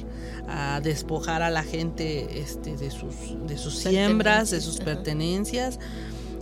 a 0.49 0.81
despojar 0.83 1.43
a 1.43 1.51
la 1.51 1.63
gente 1.63 2.41
este, 2.41 2.79
de 2.79 2.91
sus, 2.91 3.15
de 3.47 3.59
sus 3.59 3.77
siembras, 3.77 4.51
de 4.51 4.63
sus 4.63 4.79
pertenencias. 4.79 5.79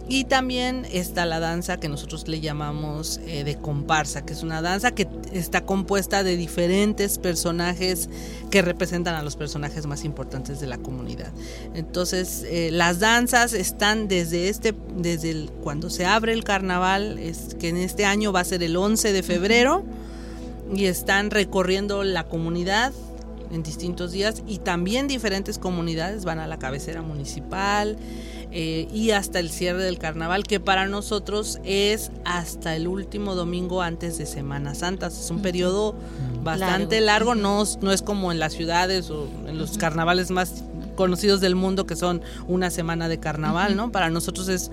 Y 0.09 0.25
también 0.25 0.87
está 0.92 1.25
la 1.26 1.40
danza 1.40 1.78
que 1.78 1.88
nosotros 1.88 2.26
le 2.28 2.40
llamamos 2.40 3.21
eh, 3.26 3.44
de 3.44 3.56
comparsa, 3.56 4.25
que 4.25 4.32
es 4.32 4.42
una 4.42 4.61
danza 4.61 4.90
que 4.90 5.09
está 5.32 5.64
compuesta 5.64 6.23
de 6.25 6.37
diferentes 6.37 7.18
personajes 7.18 8.09
que 8.50 8.62
representan 8.62 9.14
a 9.14 9.23
los 9.23 9.37
personajes 9.37 9.87
más 9.87 10.04
importantes 10.04 10.61
de 10.61 10.66
la 10.66 10.78
comunidad. 10.78 11.32
Entonces, 11.75 12.44
eh, 12.47 12.71
las 12.73 12.99
danzas 12.99 13.52
están 13.52 14.09
desde 14.09 14.49
este, 14.49 14.75
desde 14.97 15.30
el, 15.30 15.50
cuando 15.62 15.88
se 15.88 16.04
abre 16.04 16.32
el 16.32 16.44
carnaval, 16.44 17.18
es, 17.18 17.54
que 17.59 17.68
en 17.68 17.76
este 17.76 18.04
año 18.04 18.32
va 18.32 18.40
a 18.40 18.44
ser 18.44 18.62
el 18.62 18.76
11 18.76 19.12
de 19.12 19.23
febrero. 19.23 19.85
y 20.75 20.87
están 20.87 21.30
recorriendo 21.30 22.02
la 22.02 22.25
comunidad 22.25 22.94
en 23.52 23.62
distintos 23.62 24.12
días 24.12 24.42
y 24.47 24.59
también 24.59 25.09
diferentes 25.09 25.59
comunidades 25.59 26.25
van 26.25 26.38
a 26.38 26.47
la 26.47 26.59
cabecera 26.59 27.02
municipal 27.02 27.97
eh, 28.50 28.88
y 28.92 29.12
hasta 29.12 29.38
el 29.38 29.50
cierre 29.50 29.82
del 29.82 29.99
carnaval 29.99 30.44
que 30.44 30.61
para 30.61 30.87
nosotros 30.87 31.59
es 31.64 32.11
hasta 32.25 32.76
el 32.76 32.88
último 32.88 33.35
domingo 33.35 33.82
antes 33.82 34.18
de 34.18 34.26
Semana 34.26 34.75
Santa. 34.75 35.06
Es 35.06 35.30
un 35.30 35.40
periodo 35.40 35.94
bastante 36.42 37.00
largo, 37.00 37.35
no, 37.35 37.64
no 37.80 37.92
es 37.92 38.02
como 38.02 38.32
en 38.32 38.38
las 38.38 38.52
ciudades 38.52 39.11
o 39.11 39.26
en 39.47 39.59
los 39.59 39.78
carnavales 39.78 40.30
más 40.30 40.64
conocidos 40.97 41.40
del 41.40 41.54
mundo 41.54 41.87
que 41.87 41.97
son 41.97 42.21
una 42.47 42.71
semana 42.71 43.09
de 43.09 43.18
carnaval, 43.18 43.76
¿no? 43.76 43.90
Para 43.90 44.11
nosotros 44.11 44.49
es 44.49 44.71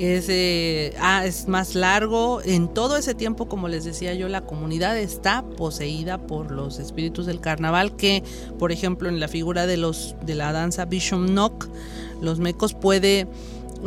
es, 0.00 0.26
eh, 0.30 0.94
ah, 0.98 1.26
es 1.26 1.46
más 1.46 1.74
largo. 1.74 2.40
En 2.42 2.68
todo 2.68 2.96
ese 2.96 3.14
tiempo, 3.14 3.48
como 3.48 3.68
les 3.68 3.84
decía 3.84 4.14
yo, 4.14 4.28
la 4.28 4.40
comunidad 4.40 4.98
está 4.98 5.42
poseída 5.42 6.16
por 6.18 6.50
los 6.50 6.78
espíritus 6.78 7.26
del 7.26 7.40
carnaval 7.40 7.96
que, 7.96 8.24
por 8.58 8.72
ejemplo, 8.72 9.10
en 9.10 9.20
la 9.20 9.28
figura 9.28 9.66
de 9.66 9.76
los 9.76 10.16
de 10.24 10.34
la 10.34 10.52
danza 10.52 10.86
Bishop 10.86 11.26
Knock, 11.26 11.68
los 12.22 12.38
mecos 12.38 12.72
puede 12.72 13.26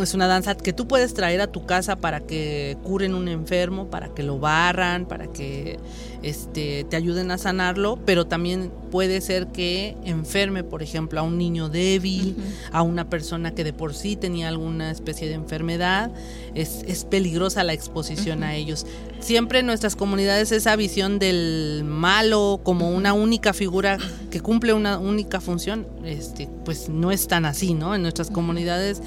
es 0.01 0.13
una 0.13 0.27
danza 0.27 0.55
que 0.55 0.73
tú 0.73 0.87
puedes 0.87 1.13
traer 1.13 1.41
a 1.41 1.47
tu 1.47 1.65
casa 1.65 1.97
para 1.97 2.21
que 2.21 2.77
curen 2.83 3.13
un 3.13 3.27
enfermo, 3.27 3.87
para 3.87 4.07
que 4.09 4.23
lo 4.23 4.39
barran, 4.39 5.05
para 5.05 5.27
que 5.27 5.77
este, 6.23 6.85
te 6.85 6.95
ayuden 6.95 7.31
a 7.31 7.37
sanarlo, 7.37 7.99
pero 8.05 8.25
también 8.25 8.71
puede 8.91 9.21
ser 9.21 9.47
que 9.47 9.95
enferme, 10.05 10.63
por 10.63 10.81
ejemplo, 10.81 11.19
a 11.19 11.23
un 11.23 11.37
niño 11.37 11.69
débil, 11.69 12.35
a 12.71 12.81
una 12.81 13.09
persona 13.09 13.53
que 13.53 13.63
de 13.63 13.73
por 13.73 13.93
sí 13.93 14.15
tenía 14.15 14.47
alguna 14.47 14.89
especie 14.89 15.27
de 15.27 15.35
enfermedad. 15.35 16.11
Es, 16.55 16.83
es 16.87 17.03
peligrosa 17.03 17.63
la 17.63 17.73
exposición 17.73 18.43
a 18.43 18.55
ellos. 18.55 18.85
Siempre 19.19 19.59
en 19.59 19.65
nuestras 19.65 19.95
comunidades 19.95 20.51
esa 20.51 20.75
visión 20.75 21.19
del 21.19 21.83
malo 21.85 22.61
como 22.63 22.89
una 22.89 23.13
única 23.13 23.53
figura 23.53 23.97
que 24.31 24.41
cumple 24.41 24.73
una 24.73 24.99
única 24.99 25.41
función, 25.41 25.87
este, 26.05 26.49
pues 26.65 26.89
no 26.89 27.11
es 27.11 27.27
tan 27.27 27.45
así, 27.45 27.73
¿no? 27.73 27.95
En 27.95 28.01
nuestras 28.01 28.29
comunidades 28.29 29.01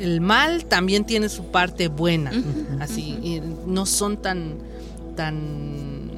el 0.00 0.20
mal 0.20 0.64
también 0.66 1.04
tiene 1.04 1.28
su 1.28 1.46
parte 1.46 1.88
buena, 1.88 2.32
así, 2.80 3.18
y 3.22 3.42
no 3.66 3.86
son 3.86 4.16
tan, 4.16 4.54
tan 5.16 6.10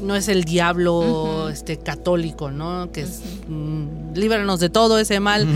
no 0.00 0.16
es 0.16 0.28
el 0.28 0.44
diablo 0.44 1.48
este 1.48 1.78
católico, 1.78 2.50
¿no? 2.50 2.90
Que 2.92 3.02
es 3.02 3.22
mm, 3.48 4.14
líbranos 4.14 4.60
de 4.60 4.68
todo 4.68 4.98
ese 4.98 5.20
mal, 5.20 5.46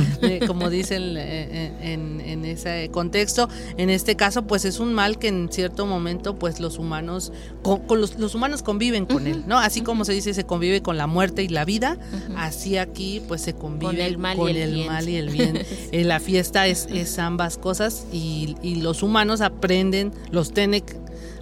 como 0.46 0.70
dicen 0.70 1.16
eh, 1.16 1.72
en, 1.80 2.20
en, 2.20 2.44
ese 2.44 2.88
contexto. 2.90 3.48
En 3.76 3.90
este 3.90 4.16
caso, 4.16 4.46
pues 4.46 4.64
es 4.64 4.80
un 4.80 4.94
mal 4.94 5.18
que 5.18 5.28
en 5.28 5.48
cierto 5.50 5.86
momento, 5.86 6.36
pues 6.36 6.60
los 6.60 6.78
humanos, 6.78 7.32
con, 7.62 7.82
los, 8.00 8.34
humanos 8.34 8.62
conviven 8.62 9.06
con 9.06 9.26
él, 9.26 9.44
¿no? 9.46 9.58
Así 9.58 9.82
como 9.82 10.04
se 10.04 10.12
dice, 10.12 10.34
se 10.34 10.44
convive 10.44 10.82
con 10.82 10.96
la 10.96 11.06
muerte 11.06 11.42
y 11.42 11.48
la 11.48 11.64
vida, 11.64 11.98
así 12.36 12.78
aquí, 12.78 13.22
pues 13.26 13.42
se 13.42 13.54
convive 13.54 13.92
con 13.92 14.00
el 14.00 14.18
mal, 14.18 14.38
y, 14.38 14.58
el 14.58 14.86
mal 14.86 15.08
y 15.08 15.16
el 15.16 15.30
bien. 15.30 15.62
Eh, 15.92 16.04
la 16.04 16.20
fiesta 16.20 16.66
es, 16.66 16.86
es 16.92 17.18
ambas 17.18 17.58
cosas 17.58 18.06
y, 18.12 18.56
y 18.62 18.76
los 18.76 19.02
humanos 19.02 19.40
aprenden, 19.40 20.12
los 20.30 20.52
Tenec 20.52 20.96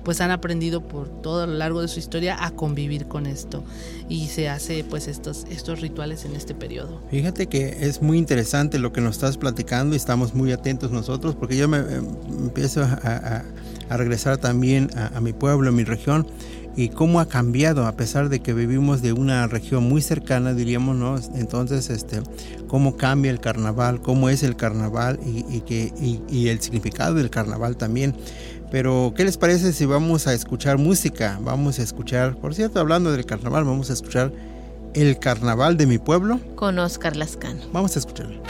pues 0.06 0.20
han 0.20 0.30
aprendido 0.30 0.86
por 0.86 1.08
todo 1.20 1.48
lo 1.48 1.54
largo 1.54 1.82
de 1.82 1.88
su 1.88 1.98
historia 1.98 2.36
a 2.38 2.52
convivir 2.52 3.08
con 3.08 3.26
esto 3.26 3.64
y 4.08 4.28
se 4.28 4.48
hace 4.48 4.84
pues 4.84 5.08
estos, 5.08 5.46
estos 5.50 5.80
rituales 5.80 6.25
en 6.25 6.36
este 6.36 6.54
periodo. 6.54 7.02
Fíjate 7.10 7.48
que 7.48 7.78
es 7.80 8.00
muy 8.02 8.16
interesante 8.16 8.78
lo 8.78 8.92
que 8.92 9.00
nos 9.00 9.16
estás 9.16 9.36
platicando 9.36 9.94
y 9.94 9.96
estamos 9.96 10.32
muy 10.32 10.52
atentos 10.52 10.92
nosotros 10.92 11.34
porque 11.34 11.56
yo 11.56 11.66
me, 11.66 11.78
em, 11.78 12.06
empiezo 12.44 12.84
a, 12.84 13.42
regresar 13.90 14.38
también 14.38 14.90
a, 14.94 15.20
mi 15.20 15.32
pueblo, 15.32 15.70
a 15.70 15.72
mi 15.72 15.82
región 15.82 16.25
y 16.76 16.90
cómo 16.90 17.18
ha 17.18 17.26
cambiado 17.26 17.84
a 17.86 17.96
pesar 17.96 18.28
de 18.28 18.38
que 18.38 18.52
vivimos 18.52 19.02
de 19.02 19.12
una 19.12 19.48
región 19.48 19.84
muy 19.84 20.02
cercana, 20.02 20.54
diríamos, 20.54 20.96
¿no? 20.96 21.16
Entonces, 21.34 21.90
este, 21.90 22.20
cómo 22.68 22.96
cambia 22.96 23.30
el 23.30 23.40
carnaval, 23.40 24.00
cómo 24.02 24.28
es 24.28 24.42
el 24.42 24.56
carnaval 24.56 25.18
y, 25.25 25.60
que, 25.60 25.92
y 26.28 26.48
el 26.48 26.60
significado 26.60 27.14
del 27.14 27.30
carnaval 27.30 27.76
también. 27.76 28.14
Pero, 28.70 29.12
¿qué 29.16 29.25
les 29.25 29.37
parece 29.37 29.73
si 29.73 29.87
vamos 29.87 30.26
a 30.26 30.35
escuchar 30.35 30.78
música? 30.78 31.38
Vamos 31.40 31.78
a 31.78 31.82
escuchar, 31.82 32.37
por 32.37 32.54
cierto, 32.54 32.80
hablando 32.80 33.12
del 33.12 33.25
carnaval, 33.25 33.64
vamos 33.64 33.90
a 33.90 33.92
escuchar 33.92 34.32
El 34.94 35.18
Carnaval 35.18 35.76
de 35.76 35.87
mi 35.87 35.99
pueblo. 35.99 36.40
Con 36.56 36.78
Oscar 36.78 37.16
Lascano. 37.16 37.61
Vamos 37.73 37.97
a 37.97 38.00
escucharlo. 38.00 38.43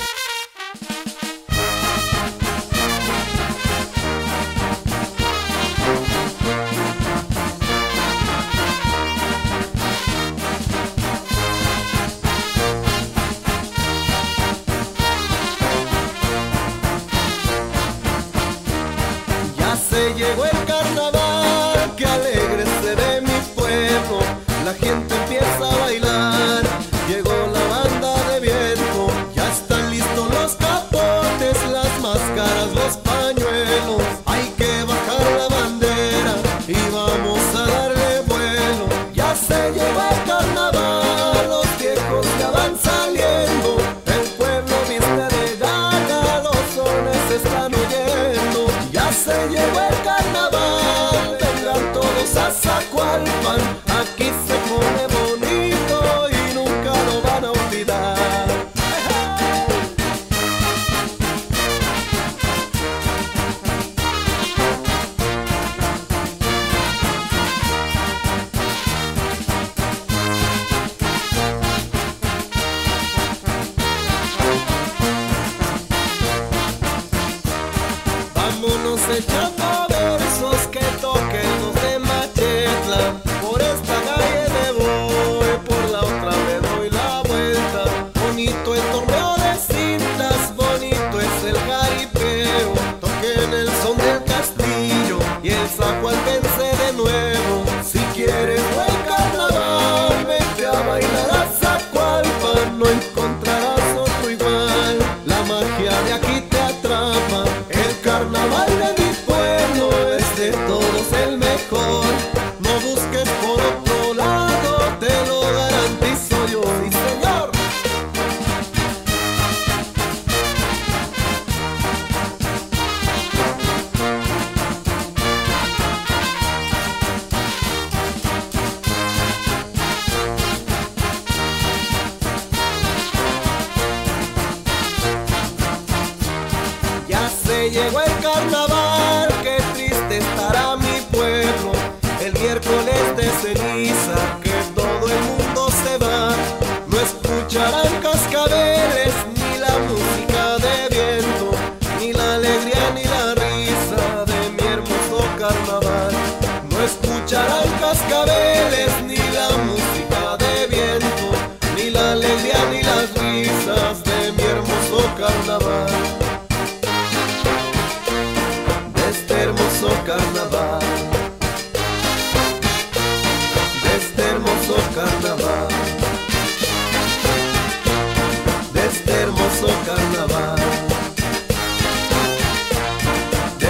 hermoso 179.27 179.67
carnaval, 179.85 180.57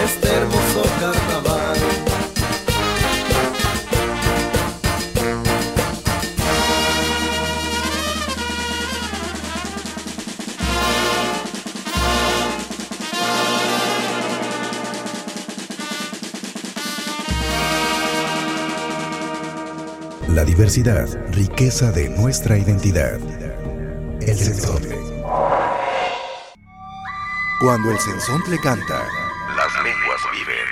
este 0.05 0.29
hermoso 0.29 0.83
carnaval. 1.01 1.77
La 20.29 20.45
diversidad, 20.45 21.09
riqueza 21.33 21.93
de 21.93 22.11
nuestra 22.11 22.59
identidad. 22.59 23.19
El 24.21 24.37
sector. 24.37 24.76
Cuando 27.67 27.91
el 27.91 27.99
sensontle 27.99 28.61
canta, 28.61 29.03
las 29.57 29.83
lenguas 29.83 30.21
viven. 30.31 30.69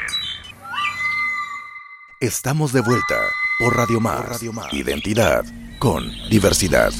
Estamos 2.21 2.73
de 2.73 2.83
vuelta 2.83 3.17
por 3.59 3.77
Radio 3.77 4.01
Más. 4.01 4.41
Identidad 4.73 5.45
con 5.81 6.09
diversidad. 6.31 6.93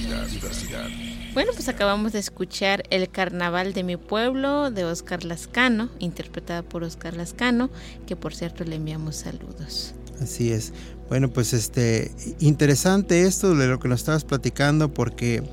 Bueno, 1.33 1.53
pues 1.55 1.69
acabamos 1.69 2.11
de 2.11 2.19
escuchar 2.19 2.83
El 2.91 3.09
Carnaval 3.09 3.73
de 3.73 3.85
mi 3.85 3.97
pueblo 3.97 4.73
de 4.73 4.85
Oscar 4.85 5.23
Lascano, 5.23 5.91
interpretada 6.01 6.65
por 6.65 6.83
Oscar 6.83 7.15
Lascano, 7.15 7.71
que 8.09 8.17
por 8.17 8.35
cierto 8.35 8.65
le 8.65 8.75
enviamos 8.75 9.15
saludos. 9.15 9.95
Así 10.21 10.51
es. 10.51 10.73
Bueno, 11.09 11.31
pues 11.31 11.53
este 11.53 12.11
interesante 12.41 13.23
esto 13.23 13.55
de 13.55 13.69
lo 13.69 13.79
que 13.79 13.87
nos 13.87 14.01
estabas 14.01 14.25
platicando 14.25 14.93
porque 14.93 15.45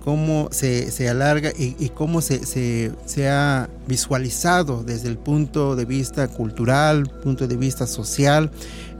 cómo 0.00 0.48
se, 0.50 0.90
se 0.90 1.08
alarga 1.08 1.52
y, 1.56 1.90
cómo 1.90 2.20
se, 2.20 2.46
se, 2.46 2.92
se, 3.04 3.28
ha 3.28 3.68
visualizado 3.86 4.82
desde 4.82 5.08
el 5.08 5.18
punto 5.18 5.76
de 5.76 5.84
vista 5.84 6.28
cultural, 6.28 7.08
punto 7.22 7.46
de 7.46 7.56
vista 7.56 7.86
social 7.86 8.50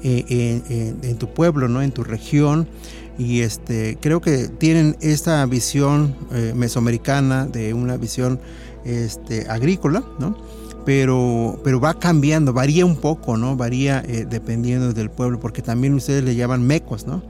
eh, 0.02 0.98
en, 1.02 1.16
tu 1.16 1.32
pueblo, 1.32 1.68
¿no? 1.68 1.82
en 1.82 1.92
tu 1.92 2.04
región 2.04 2.68
y 3.18 3.40
este 3.40 3.98
creo 4.00 4.20
que 4.20 4.48
tienen 4.48 4.96
esta 5.00 5.44
visión 5.46 6.14
eh, 6.32 6.52
mesoamericana 6.54 7.46
de 7.46 7.74
una 7.74 7.96
visión 7.96 8.40
este, 8.84 9.46
agrícola, 9.48 10.04
¿no? 10.18 10.37
Pero, 10.84 11.61
pero 11.64 11.80
va 11.80 11.98
cambiando, 11.98 12.52
varía 12.52 12.87
un 12.87 12.96
poco, 12.96 13.37
¿no? 13.37 13.56
Varía 13.56 14.02
eh, 14.06 14.26
dependiendo 14.28 14.94
del 14.94 15.11
pueblo, 15.11 15.38
porque 15.38 15.61
también 15.61 15.92
ustedes 15.94 16.24
le 16.24 16.34
llaman 16.34 16.62
mecos, 16.62 17.06
¿no? 17.06 17.22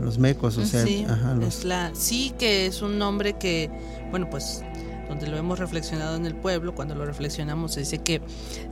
Los 0.00 0.18
mecos, 0.18 0.56
o 0.56 0.64
sea, 0.64 0.84
sí, 0.84 1.06
es 1.46 1.64
la, 1.64 1.90
sí 1.94 2.32
que 2.38 2.66
es 2.66 2.82
un 2.82 2.98
nombre 2.98 3.34
que, 3.34 3.70
bueno, 4.10 4.28
pues 4.30 4.62
donde 5.10 5.26
lo 5.26 5.36
hemos 5.36 5.58
reflexionado 5.58 6.16
en 6.16 6.24
el 6.24 6.36
pueblo, 6.36 6.74
cuando 6.74 6.94
lo 6.94 7.04
reflexionamos, 7.04 7.74
se 7.74 7.80
dice 7.80 7.98
que 7.98 8.22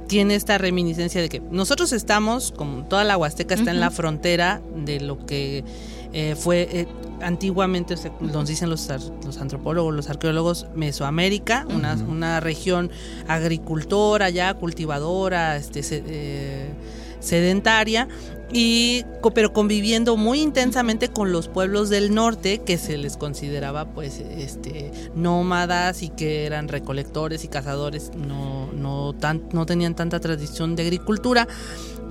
tiene 0.06 0.36
esta 0.36 0.56
reminiscencia 0.56 1.20
de 1.20 1.28
que 1.28 1.40
nosotros 1.40 1.92
estamos, 1.92 2.52
como 2.52 2.84
toda 2.84 3.02
la 3.04 3.16
Huasteca 3.16 3.56
está 3.56 3.72
en 3.72 3.80
la 3.80 3.90
frontera 3.90 4.62
de 4.76 5.00
lo 5.00 5.26
que 5.26 5.64
eh, 6.12 6.36
fue 6.38 6.68
eh, 6.70 6.86
antiguamente, 7.20 7.96
nos 8.20 8.48
dicen 8.48 8.70
los, 8.70 8.88
los, 9.24 9.38
antropólogos, 9.38 9.92
los 9.92 10.08
arqueólogos, 10.08 10.66
Mesoamérica, 10.74 11.66
una, 11.74 11.94
una, 11.94 12.40
región 12.40 12.90
agricultora 13.26 14.30
ya, 14.30 14.54
cultivadora, 14.54 15.56
este, 15.56 15.80
eh, 15.90 16.70
sedentaria, 17.20 18.08
y 18.50 19.04
pero 19.34 19.52
conviviendo 19.52 20.16
muy 20.16 20.40
intensamente 20.40 21.08
con 21.08 21.32
los 21.32 21.48
pueblos 21.48 21.90
del 21.90 22.14
norte 22.14 22.58
que 22.58 22.78
se 22.78 22.96
les 22.96 23.18
consideraba 23.18 23.84
pues 23.92 24.20
este 24.20 24.90
nómadas 25.14 26.02
y 26.02 26.08
que 26.08 26.46
eran 26.46 26.68
recolectores 26.68 27.44
y 27.44 27.48
cazadores 27.48 28.10
no 28.16 28.72
no 28.72 29.12
tan, 29.12 29.42
no 29.52 29.66
tenían 29.66 29.94
tanta 29.94 30.18
tradición 30.18 30.76
de 30.76 30.84
agricultura 30.84 31.46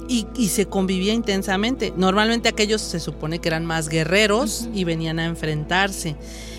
y, 0.10 0.48
se 0.48 0.68
convivía 0.68 1.14
intensamente. 1.14 1.94
Normalmente 1.96 2.50
aquellos 2.50 2.82
se 2.82 3.00
supone 3.00 3.40
que 3.40 3.50
eran 3.50 3.66
más 3.66 3.90
guerreros 3.90 4.70
y 4.74 4.84
venían 4.84 5.20
a 5.20 5.26
enfrentarse. 5.26 6.16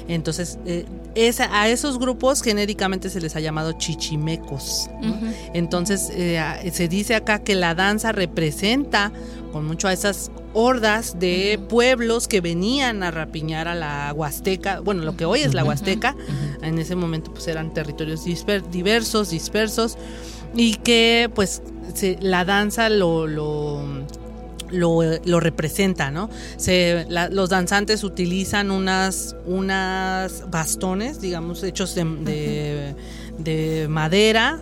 Entonces, 0.09 0.59
eh, 0.65 0.87
a 1.51 1.69
esos 1.69 1.99
grupos 1.99 2.43
genéricamente 2.43 3.11
se 3.11 3.21
les 3.21 3.37
ha 3.37 3.41
llamado 3.41 3.73
chichimecos. 3.73 4.89
Entonces, 5.53 6.11
eh, 6.13 6.41
se 6.73 6.89
dice 6.89 7.15
acá 7.15 7.41
que 7.41 7.55
la 7.55 7.75
danza 7.75 8.13
representa 8.13 9.13
con 9.53 9.67
mucho 9.67 9.89
a 9.89 9.93
esas 9.93 10.31
hordas 10.55 11.19
de 11.19 11.61
pueblos 11.69 12.29
que 12.29 12.41
venían 12.41 13.03
a 13.03 13.11
rapiñar 13.11 13.69
a 13.69 13.75
la 13.75 14.13
Huasteca, 14.15 14.81
bueno, 14.81 15.03
lo 15.05 15.17
que 15.17 15.25
hoy 15.25 15.41
es 15.41 15.55
la 15.55 15.65
Huasteca, 15.65 16.17
en 16.63 16.79
ese 16.79 16.97
momento 16.97 17.33
pues 17.33 17.49
eran 17.49 17.73
territorios 17.73 18.25
diversos, 18.71 19.31
dispersos, 19.31 19.97
y 20.55 20.75
que 20.77 21.31
pues 21.35 21.63
la 22.21 22.45
danza 22.45 22.89
lo, 22.89 23.27
lo, 23.27 23.83
lo, 24.71 25.41
representa, 25.41 26.11
¿no? 26.11 26.31
Se, 26.57 27.07
los 27.31 27.51
danzantes 27.51 28.05
utilizan 28.05 28.71
unas, 28.71 29.37
unas 29.47 30.51
bastones, 30.51 31.21
digamos, 31.21 31.63
hechos 31.63 31.95
de, 31.95 32.95
de, 33.39 33.87
madera, 33.89 34.59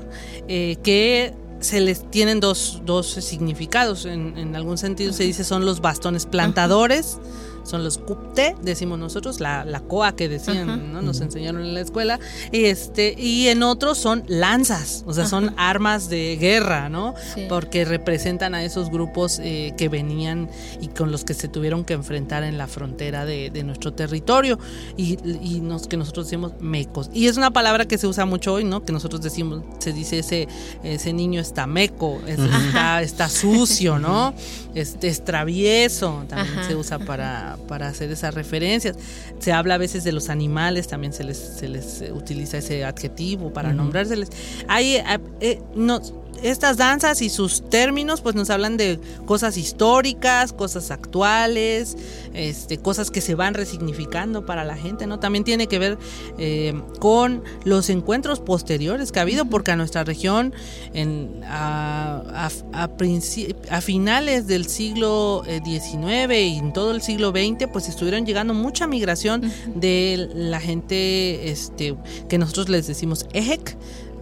eh, 0.49 0.77
que 0.83 1.35
se 1.61 1.81
les 1.81 2.11
tienen 2.11 2.41
dos, 2.41 2.83
dos 2.85 3.07
significados. 3.07 4.05
En, 4.07 4.37
en, 4.37 4.57
algún 4.57 4.79
sentido 4.79 5.13
se 5.13 5.25
dice 5.25 5.45
son 5.45 5.65
los 5.65 5.81
bastones 5.81 6.27
plantadores 6.27 7.19
son 7.67 7.85
los 7.85 7.99
cupte, 7.99 8.57
decimos 8.63 8.99
nosotros, 8.99 9.41
la, 9.41 9.65
la 9.65 9.81
coa 9.81 10.15
que 10.15 10.29
decían, 10.29 10.93
¿no? 10.93 11.03
Nos 11.03 11.21
enseñaron 11.21 11.63
en 11.63 11.75
la 11.75 11.81
escuela, 11.81 12.21
y 12.53 12.67
este, 12.67 13.15
y 13.19 13.49
en 13.49 13.63
otros 13.63 13.99
son 13.99 14.25
lanzas, 14.27 15.05
o 15.07 15.13
sea, 15.13 15.27
son 15.27 15.55
armas 15.57 16.09
de 16.09 16.37
guerra, 16.41 16.89
¿no? 16.89 17.15
Porque 17.49 17.85
representan 17.85 18.55
a 18.55 18.65
esos 18.65 18.91
grupos 18.91 19.41
eh, 19.43 19.75
que 19.77 19.89
venían 19.89 20.49
y 20.81 20.89
con 20.89 21.13
los 21.13 21.25
que 21.25 21.35
se 21.35 21.49
tuvieron 21.49 21.85
que 21.85 21.95
enfrentar 21.95 22.43
en 22.45 22.59
la 22.59 22.67
frontera 22.67 23.25
de, 23.25 23.51
nuestro 23.67 23.93
territorio, 23.93 24.59
y, 24.97 25.19
y 25.43 25.61
nos, 25.61 25.89
que 25.89 25.97
nosotros 25.97 26.27
decimos 26.27 26.53
mecos. 26.61 27.11
Y 27.13 27.27
es 27.27 27.37
una 27.37 27.51
palabra 27.51 27.87
que 27.87 27.99
se 27.99 28.07
usa 28.07 28.25
mucho 28.25 28.55
hoy, 28.55 28.65
¿no? 28.65 28.85
Que 28.85 28.93
nosotros 28.93 29.23
decimos, 29.23 29.63
se 29.79 29.93
dice 29.93 30.21
ese, 30.21 30.49
ese 30.83 31.13
niño 31.13 31.41
está 31.41 31.67
meco, 31.67 32.21
está, 32.27 33.03
está, 33.03 33.29
sucio, 33.29 33.99
¿no? 33.99 34.35
Este, 34.77 35.09
es 35.09 35.25
travieso, 35.25 36.25
también 36.29 36.63
se 36.69 36.77
usa 36.77 36.99
para 36.99 37.56
para, 37.69 37.89
hacer 37.89 38.11
esas 38.11 38.35
referencias. 38.35 38.97
Se 39.39 39.53
habla 39.53 39.75
a 39.75 39.79
veces 39.79 40.05
de 40.05 40.13
los 40.13 40.29
animales, 40.29 40.89
también 40.89 41.13
se 41.13 41.25
les, 41.25 41.39
se 41.39 41.69
les 41.69 42.05
utiliza 42.13 42.59
ese 42.59 42.85
adjetivo 42.85 43.53
para 43.53 43.73
nombrárseles. 43.73 44.31
Hay, 44.69 44.97
eh, 44.97 45.05
eh, 45.41 45.61
no, 45.75 46.01
estas 46.43 46.77
danzas 46.77 47.23
y 47.23 47.29
sus 47.29 47.69
términos 47.69 48.21
pues 48.21 48.35
nos 48.35 48.51
hablan 48.51 48.77
de 48.77 49.01
cosas 49.25 49.57
históricas, 49.57 50.53
cosas 50.53 50.91
actuales, 50.91 51.97
este, 52.35 52.79
cosas 52.79 53.11
que 53.11 53.21
se 53.21 53.35
van 53.35 53.55
resignificando 53.55 54.45
para 54.47 54.65
la 54.65 54.77
gente, 54.77 55.07
¿no? 55.07 55.19
También 55.19 55.45
tiene 55.45 55.67
que 55.67 55.79
ver 55.79 55.99
eh, 56.39 56.81
con 56.99 57.43
los 57.65 57.91
encuentros 57.91 58.41
posteriores 58.41 59.13
que 59.13 59.19
ha 59.19 59.23
habido, 59.23 59.47
porque 59.47 59.71
a 59.71 59.77
nuestra 59.77 60.05
región 60.05 60.55
en, 60.93 61.43
a, 61.45 62.49
a, 62.73 63.81
finales 63.81 64.47
del 64.47 64.67
siglo 64.67 65.45
XIX 65.45 66.31
eh, 66.31 66.47
y 66.47 66.59
en 66.59 66.73
todo 66.73 66.91
el 66.93 67.03
siglo 67.03 67.31
XX 67.31 67.69
pues 67.73 67.89
estuvieron 67.89 68.27
llegando 68.27 68.55
mucha 68.55 68.87
migración 68.87 69.43
de 69.75 70.29
la 70.35 70.61
gente 70.61 71.51
este, 71.51 71.97
que 72.29 72.39
nosotros 72.39 72.69
les 72.69 72.87
decimos 72.87 73.27
EJEC, 73.33 73.77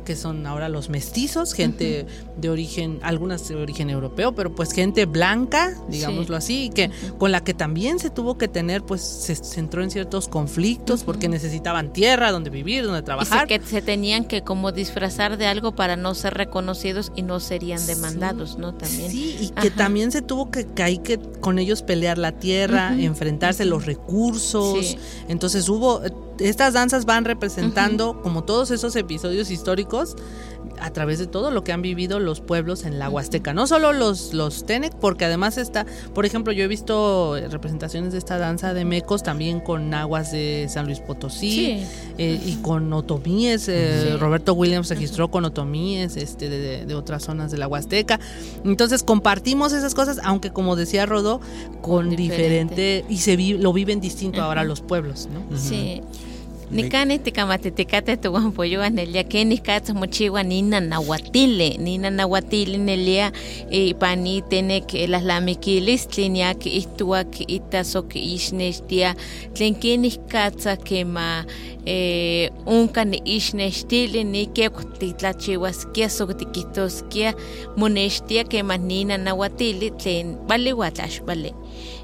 que 0.04 0.16
son 0.16 0.46
ahora 0.46 0.68
los 0.68 0.88
mestizos, 0.88 1.54
gente 1.54 2.06
de 2.36 2.50
origen, 2.50 2.98
algunas 3.02 3.48
de 3.48 3.56
origen 3.56 3.90
europeo, 3.90 4.34
pero 4.34 4.54
pues 4.54 4.72
gente 4.72 5.06
blanca, 5.06 5.76
digámoslo 5.88 6.36
así, 6.36 6.70
que 6.74 6.90
con 7.18 7.32
la 7.32 7.42
que 7.42 7.54
también 7.54 7.98
se 7.98 8.10
tuvo 8.10 8.38
que 8.38 8.48
tener, 8.48 8.82
pues 8.82 9.02
se 9.02 9.34
centró 9.34 9.82
en 9.82 9.90
ciertos 9.90 10.28
conflictos 10.28 11.02
porque 11.04 11.28
necesitaban 11.28 11.92
tierra 11.92 12.30
donde 12.30 12.50
vivir, 12.50 12.84
donde 12.84 13.02
trabajar. 13.02 13.44
Y 13.44 13.58
que 13.58 13.64
se 13.64 13.82
tenían 13.82 14.24
que 14.24 14.42
como 14.42 14.72
disfrazar 14.72 15.36
de 15.36 15.46
algo 15.46 15.74
para 15.74 15.96
no 15.96 16.14
ser 16.14 16.34
reconocidos 16.34 17.12
y 17.16 17.22
no 17.22 17.40
serían 17.40 17.84
demandados, 17.86 18.58
¿no? 18.58 18.74
También. 18.74 19.10
Sí, 19.10 19.36
y 19.40 19.48
que 19.50 19.70
también 19.70 20.12
se 20.12 20.22
tuvo 20.22 20.50
que, 20.50 20.66
que, 20.66 20.82
hay 20.82 20.98
que 20.98 21.18
con 21.40 21.58
ellos 21.58 21.82
pelear 21.82 22.18
la 22.18 22.32
tierra, 22.32 22.94
enfrentarse 22.98 23.64
los 23.64 23.86
recursos. 23.86 24.96
Entonces 25.28 25.68
hubo 25.68 26.02
estas 26.38 26.74
danzas 26.74 27.04
van 27.04 27.24
representando 27.24 28.20
como 28.22 28.44
todos 28.44 28.70
esos 28.70 28.96
episodios 28.96 29.50
históricos 29.50 30.16
a 30.80 30.90
través 30.90 31.18
de 31.18 31.26
todo 31.26 31.50
lo 31.50 31.64
que 31.64 31.72
han 31.72 31.82
vivido 31.82 32.20
los 32.20 32.40
pueblos 32.40 32.84
en 32.84 32.98
la 32.98 33.08
Huasteca. 33.08 33.52
No 33.52 33.66
solo 33.66 33.92
los, 33.92 34.34
los 34.34 34.66
Tenec, 34.66 34.94
porque 34.94 35.24
además 35.24 35.58
está, 35.58 35.86
por 36.14 36.26
ejemplo, 36.26 36.52
yo 36.52 36.64
he 36.64 36.68
visto 36.68 37.36
representaciones 37.50 38.12
de 38.12 38.18
esta 38.18 38.38
danza 38.38 38.74
de 38.74 38.84
mecos 38.84 39.22
también 39.22 39.60
con 39.60 39.92
aguas 39.94 40.32
de 40.32 40.66
San 40.68 40.86
Luis 40.86 41.00
Potosí 41.00 41.84
eh, 42.18 42.40
y 42.44 42.56
con 42.56 42.92
otomíes. 42.92 43.68
Eh, 43.68 44.16
Roberto 44.18 44.54
Williams 44.54 44.88
registró 44.88 45.30
con 45.30 45.44
otomíes 45.44 46.16
este, 46.16 46.48
de, 46.48 46.94
otras 46.94 47.24
zonas 47.24 47.50
de 47.50 47.58
la 47.58 47.68
Huasteca. 47.68 48.20
Entonces 48.64 49.02
compartimos 49.02 49.72
esas 49.72 49.94
cosas, 49.94 50.20
aunque 50.22 50.50
como 50.50 50.76
decía 50.76 51.06
Rodó, 51.06 51.40
con 51.82 52.10
diferente, 52.10 53.04
y 53.08 53.18
se 53.18 53.36
lo 53.36 53.72
viven 53.72 54.00
distinto 54.00 54.42
ahora 54.42 54.64
los 54.64 54.80
pueblos. 54.80 55.28
¿no? 55.32 55.56
Sí. 55.56 56.02
Nikani 56.74 57.18
tikamatetikate 57.18 58.16
tuwanpoyoa 58.16 58.90
nelia 58.90 59.24
kenis 59.24 59.62
katsa 59.62 59.94
mochiwa 59.94 60.42
nina 60.42 60.80
nahuatile, 60.80 61.70
nina 61.78 62.10
nahuatile 62.10 62.78
nelia 62.78 63.32
ipani 63.70 64.42
tenek 64.42 64.92
laslamikilis 65.08 66.08
yak 66.18 66.66
ihtuak 66.66 67.40
itasok 67.50 68.16
ixnextia 68.16 69.14
tlen 69.52 69.74
kenis 69.74 70.18
katsa 70.28 70.76
kema 70.76 71.44
eh, 71.86 72.50
unka 72.66 73.04
ni 73.04 73.22
ixnextili 73.24 74.24
nikia 74.24 74.70
titlachiwaskia 74.70 76.08
sok 76.08 76.36
tikitoskia 76.36 77.34
monextia 77.76 78.44
kema 78.44 78.76
nina 78.76 79.18
nahuatili 79.18 79.90
tlen 79.90 80.36
vale 80.48 80.70
huatlax 80.72 81.22
vale 81.22 81.54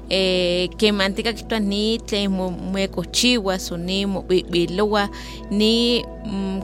eh, 0.09 0.69
kemantika 0.77 1.33
kihtowa 1.33 1.59
ni 1.59 1.97
tlen 1.99 2.27
momekochiwa 2.31 3.59
so 3.59 3.77
ni 3.77 4.05
mobibilowa 4.05 5.09
ni 5.51 6.05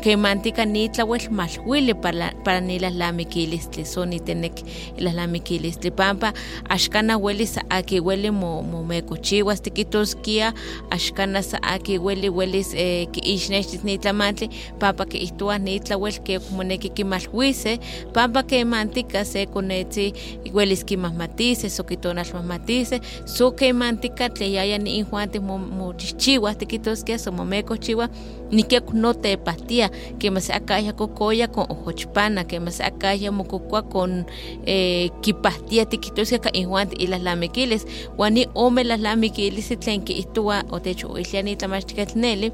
kemantika 0.02 0.65
ni 0.65 0.89
tlawel 0.89 1.30
malhuili 1.32 1.93
para, 1.93 2.32
para 2.43 2.60
ni 2.62 2.80
lahlamikilistli 2.80 3.86
so 3.86 4.06
nitenek 4.06 4.54
lahlamikilistli 5.00 5.91
pampa 5.91 6.34
axkana 6.70 7.17
weli 7.17 7.48
sa 7.48 7.62
aki 7.70 8.00
weli 8.00 8.32
mo 8.32 8.62
momekochiwas 8.62 9.62
tikitoskia 9.62 10.54
axkana 10.89 11.43
sa 11.43 11.58
aki 11.63 11.98
weli 11.98 12.30
welis 12.30 12.74
eh, 12.74 13.08
kiixnextis 13.12 13.84
ni 13.84 13.98
tlamantli 13.98 14.50
pampa 14.80 15.06
kiihtowa 15.06 15.58
ni 15.58 15.80
tlawel 15.80 16.20
ke 16.24 16.39
moneki 16.52 16.89
kimalhuise 16.89 17.80
pampa 18.13 18.43
kemantika 18.43 19.26
se 19.26 19.46
konetzi 19.46 20.13
welis 20.54 20.86
kimahmatise 20.86 21.70
so 21.70 21.84
kitonalmahmatise 21.84 23.02
so 23.26 23.52
kemantika 23.52 24.30
tleyaya 24.30 24.78
ni 24.78 24.98
injuanti 24.98 25.39
mochihchiwa 25.39 26.56
tikitoskia 26.56 27.20
so 27.20 27.32
momekochiwa 27.32 28.10
nikek 28.52 28.93
no 28.93 29.13
tepahtia 29.47 29.89
kema 30.17 30.41
se 30.41 30.53
akaya 30.53 30.93
kokoya 30.93 31.47
con 31.47 31.65
ojochpana 31.69 32.43
kema 32.43 32.71
se 32.71 32.83
akaya 32.83 33.31
mokokua 33.31 33.81
con 33.81 34.25
eh, 34.65 35.10
kipahtia 35.21 35.86
tikitoskia 35.86 36.39
ka 36.39 36.51
injuanti 36.53 36.95
ilahlamikilis 36.95 37.86
wan 38.17 38.33
ni 38.33 38.47
ome 38.55 38.83
lahlamikilis 38.83 39.69
tlen 39.79 40.01
kiihtowa 40.01 40.63
otechoilia 40.71 41.41
ni 41.41 41.55
tlamachtikatl 41.55 42.19
neli 42.19 42.51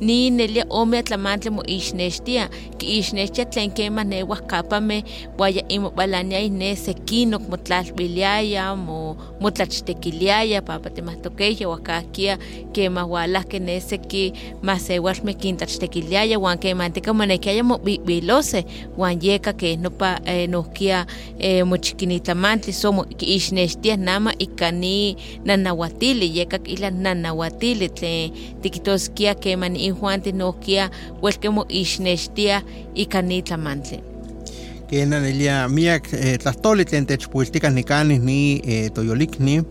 ni 0.00 0.30
nelia 0.30 0.64
ome 0.70 1.02
tlamantli 1.02 1.50
moixnextia 1.50 2.48
kiixnextia 2.78 3.44
tlen 3.44 3.70
kema 3.70 4.04
newajkapameh 4.04 5.02
waya 5.38 5.68
imobalaniaya 5.68 6.48
ne 6.48 6.76
sekinok 6.76 7.42
motlalbiliaya 7.50 8.76
mo 8.76 9.16
motlachtekiliaya 9.40 10.62
papa 10.62 10.90
temahtokeya 10.90 11.68
wakahkia 11.68 12.38
kema 12.72 13.06
walahke 13.06 13.58
ne 13.58 13.80
seki 13.80 14.32
masewalmeh 14.62 15.36
kintlachtekiliaya 15.36 16.38
wan 16.38 16.58
kemantika 16.58 17.14
monekiaya 17.14 17.64
mobibilose 17.64 18.64
wan 18.96 19.18
yeka 19.22 19.52
ke 19.52 19.76
nopa 19.76 20.20
eh, 20.24 20.48
nohkia 20.48 21.06
eh, 21.38 21.66
mochikinitlamantli 21.66 22.72
so 22.72 22.92
mo 22.92 23.04
kiixnextia 23.04 23.96
nama 23.96 24.34
ika 24.38 24.70
ni 24.70 25.16
nanawatili 25.44 26.38
yeka 26.38 26.58
ila 26.64 26.90
nanawatili 26.90 27.88
tlen 27.88 28.30
tikitoskia 28.62 29.34
kema 29.34 29.68
ni 29.88 29.94
injuanti 29.94 30.32
nohkia 30.32 30.90
welke 31.22 31.50
moixnextia 31.50 32.62
ika 32.94 33.22
ni 33.22 33.42
tlamantli 33.42 34.00
kena 34.90 35.20
nelia 35.20 35.68
miak 35.68 36.12
eh, 36.12 36.38
tlahtoli 36.38 36.84
tlen 36.84 37.06
techpuiltikah 37.06 37.72
nikanih 37.72 38.20
ni 38.20 38.62
eh, 38.66 38.92
toyolikni 38.92 39.62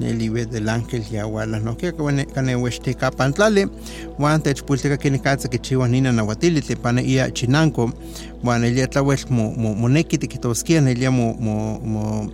nelibe 0.00 0.44
del 0.44 0.68
ángel 0.68 1.02
ya 1.10 1.26
wala 1.26 1.58
no 1.58 1.74
que 1.74 1.92
kane 2.34 2.54
weste 2.54 2.94
kapantlale 2.94 3.68
wan 4.18 4.42
techpuiltika 4.42 4.96
kinikatsa 4.96 5.48
kichiwa 5.48 5.88
nina 5.88 6.12
nawatili 6.12 6.62
tepane 6.62 7.02
ia 7.02 7.30
chinanko. 7.30 7.90
Wan 8.44 8.64
elia 8.64 8.88
mo 9.30 9.74
moneki 9.74 10.18
tikitoskia 10.18 10.80
nelia 10.80 11.10
mo 11.10 11.34
mo 11.40 11.80
mo 11.80 12.30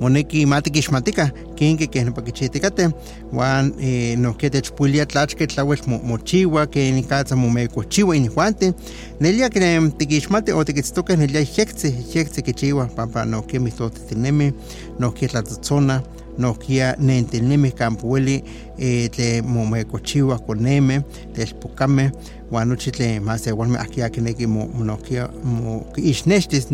moneki 0.00 0.46
matikixmatika 0.46 1.30
kinke 1.54 1.86
keh 1.86 2.04
nopakichitikateh 2.04 2.90
wan 3.32 3.72
eh, 3.80 4.18
nohki 4.18 4.50
techpuilia 4.50 5.06
tlachke 5.06 5.46
tlawel 5.46 5.78
mochiwa 5.86 6.66
kenikatsa 6.66 7.36
momekochiwa 7.36 8.16
inihuanti 8.16 8.72
nelia 9.20 9.48
kene 9.50 9.90
tikixmati 9.90 10.52
o 10.52 10.64
tikitztokeh 10.64 11.18
nelia 11.18 11.46
yektzi 11.56 11.94
yektzi 12.14 12.42
kichiwa 12.42 12.86
pampa 12.86 13.24
nohki 13.24 13.58
mihtotitinemi 13.58 14.52
nohki 14.98 15.28
tlatzotzona 15.28 16.02
nohkia 16.38 16.96
nentinemi 16.98 17.70
campo 17.70 18.08
ueli 18.08 18.44
eh, 18.78 19.10
tle 19.10 19.42
momekochiwa 19.42 20.38
koneme 20.38 21.02
telpokameh 21.32 22.10
wan 22.50 22.68
nochi 22.68 22.90
tle 22.90 23.20
masewalmeh 23.20 23.80
ahkia 23.80 24.08
kineki 24.08 24.46
mo 24.46 24.70
nohkia 24.84 25.28
mo 25.44 25.86
kiixnextis 25.94 26.70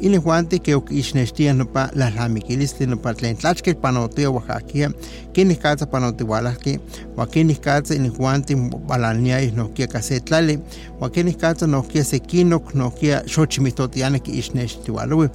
ninanawatili 0.00 0.06
inihuanti 0.06 0.58
ke 0.58 0.74
okiixnextia 0.74 1.52
nopa 1.52 1.90
lalhamikilistli 1.94 2.86
nopa 2.86 3.14
tlen 3.14 3.36
tlachkel 3.36 3.74
panotia 3.74 4.30
oaxaquia 4.30 4.90
kenikatza 5.32 5.86
panotiualahki 5.86 6.80
ua 7.16 7.26
kenikatza 7.26 7.94
inihuanti 7.94 8.56
balaniayih 8.86 9.54
nohkia 9.54 9.86
ka 9.86 10.02
se 10.02 10.20
tlali 10.20 10.58
ua 11.00 11.10
kenikatza 11.10 11.66
nohkia 11.66 12.04
sekinok 12.04 12.74
nohkia 12.74 13.22
xochimihtotianeh 13.26 14.22
kiixnextiualoui 14.22 15.28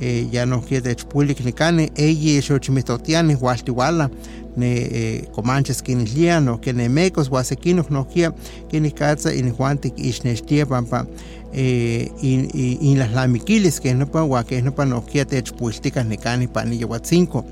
eh, 0.00 0.34
ya 0.34 0.46
nohkia 0.46 0.80
techpuilik 0.80 1.40
nikani 1.40 1.90
eyi 1.94 2.42
xochimihtotianeh 2.42 3.40
hualtiuala 3.40 4.10
ne 4.56 4.76
eh, 4.76 5.22
comanches 5.32 5.82
kinihlia 5.82 6.40
nohkia 6.40 6.72
ne 6.72 6.88
mecos 6.88 7.30
ua 7.30 7.44
sekinok 7.44 7.90
nohkia 7.90 8.32
kenikatza 8.68 9.32
inihuanti 9.32 9.90
kiixnextia 9.90 10.66
pampa 10.66 11.06
eh, 11.52 12.10
in, 12.22 12.48
in, 12.54 12.78
in 12.80 12.98
las 12.98 13.12
lamiquiles 13.12 13.80
que 13.80 13.94
no 13.94 14.06
pa 14.06 14.22
wa 14.22 14.44
que 14.44 14.62
no 14.62 14.72
pa 14.72 14.84
no 14.84 15.04
kia 15.04 15.24
te 15.24 15.42
chpuiltika 15.42 16.04
ne 16.04 16.16
kani 16.16 16.48
pa 16.48 16.64
ni 16.64 16.84
wa 16.84 16.98
5 16.98 17.44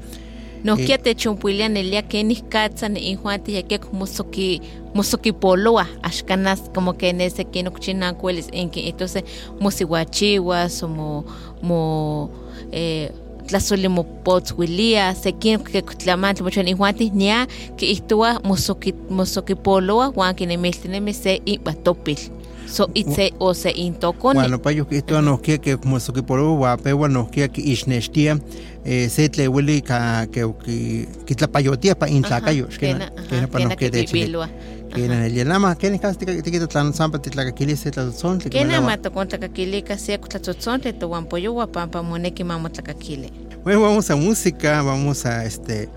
nohkia 0.65 0.95
eh, 0.95 1.03
techompuilia 1.03 1.69
nelia 1.69 2.03
kenih 2.03 2.43
katsa 2.49 2.89
ne 2.89 3.01
injuanti 3.01 3.55
yakek 3.55 3.93
mosoki 3.93 4.61
mosoki 4.95 5.33
poloa 5.33 5.87
axkanas 6.03 6.61
como 6.75 6.93
que 6.93 7.13
nese 7.13 7.45
kinok 7.45 7.81
chinankuelis 7.81 8.49
inki 8.53 8.89
entonces 8.89 9.23
mosihuachiwas 9.61 10.83
o 10.83 10.89
mo 10.89 11.25
mo 11.63 12.31
eh, 12.73 13.11
tlasoli 13.47 13.89
mopotzwilia 13.89 15.15
sekin 15.15 15.61
kekutlamantli 15.61 16.45
mocho 16.45 16.63
nihuanti 16.63 17.11
nia 17.11 17.47
kiihtowa 17.77 18.41
mosoki 18.45 18.95
mosokipoloa 19.11 20.13
wan 20.17 20.35
kinemiltinemi 20.35 21.15
se 21.15 21.43
ibatopil 21.47 22.19
so 22.71 22.91
itse 22.95 23.33
o 23.39 23.55
se 23.55 23.71
intokoni 23.71 24.39
bueno 24.39 24.61
pa 24.61 24.73
que 24.73 24.99
esto 24.99 25.23
no 25.23 25.41
que 25.41 25.59
que 25.59 25.77
como 25.77 26.01
so 26.01 26.13
que 26.13 26.23
por 26.23 26.41
wa 26.41 26.77
pe 26.77 26.93
wa 26.93 27.09
no 27.09 27.31
que 27.31 27.49
que 27.49 27.61
isnestia 27.61 28.39
eh 28.85 29.09
se 29.09 29.29
tle 29.29 29.49
weli 29.49 29.83
ka 29.83 30.27
que 30.27 30.47
que 30.65 31.09
que 31.27 31.35
tlapayotia 31.35 31.99
pa 31.99 32.09
intlakayo 32.09 32.69
que 32.69 32.97
que 33.29 33.47
pa 33.49 33.59
no 33.61 33.77
que 33.77 33.91
de 33.91 34.05
chile 34.05 34.39
que 34.95 35.09
na 35.09 35.27
el 35.27 35.49
lama 35.49 35.77
que 35.77 35.91
ni 35.91 35.99
casti 35.99 36.27
que 36.27 36.43
te 36.43 36.67
tlan 36.67 36.93
sampa 36.95 37.19
te 37.19 37.31
tlaka 37.31 37.53
kili 37.53 37.77
se 37.77 37.91
tlatzon 37.91 38.39
que 38.39 38.65
na 38.65 38.81
mato 38.81 39.11
contra 39.13 39.39
ka 39.39 39.49
kili 39.49 39.83
ka 39.83 39.99
se 39.99 40.19
tlatzon 40.19 40.81
te 40.81 40.93
to 40.93 41.09
wan 41.09 41.27
pollo 41.27 41.53
wa 41.53 41.67
pampa 41.67 42.03
moneki 42.03 42.45
mamo 42.45 42.69
tlaka 42.69 42.95
kili 42.95 43.33
bueno 43.65 43.81
vamos 43.81 44.11
a 44.11 44.17
música 44.17 44.83
vamos 44.83 45.27
a 45.27 45.45
este 45.45 45.89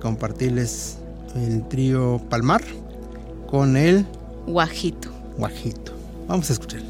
compartirles 0.00 0.98
el 1.36 1.66
trío 1.68 2.20
Palmar 2.28 2.62
con 3.48 3.76
el 3.76 4.04
Guajito. 4.46 5.08
Guajito 5.38 5.91
Vamos 6.32 6.48
a 6.48 6.54
escuchar. 6.54 6.80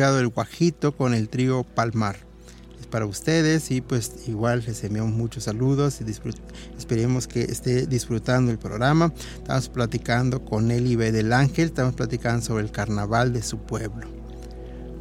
Escuchado 0.00 0.20
el 0.20 0.28
guajito 0.28 0.92
con 0.96 1.12
el 1.12 1.28
trío 1.28 1.62
Palmar. 1.62 2.16
Es 2.80 2.86
para 2.86 3.04
ustedes 3.04 3.70
y 3.70 3.82
pues 3.82 4.10
igual 4.28 4.62
les 4.66 4.82
enviamos 4.82 5.12
muchos 5.12 5.44
saludos 5.44 6.00
y 6.00 6.10
esperemos 6.78 7.26
que 7.26 7.42
esté 7.42 7.86
disfrutando 7.86 8.50
el 8.50 8.58
programa. 8.58 9.12
Estamos 9.36 9.68
platicando 9.68 10.42
con 10.42 10.70
Eli 10.70 10.96
B. 10.96 11.12
del 11.12 11.34
Ángel, 11.34 11.66
estamos 11.66 11.92
platicando 11.94 12.42
sobre 12.42 12.64
el 12.64 12.70
carnaval 12.70 13.34
de 13.34 13.42
su 13.42 13.58
pueblo. 13.58 14.08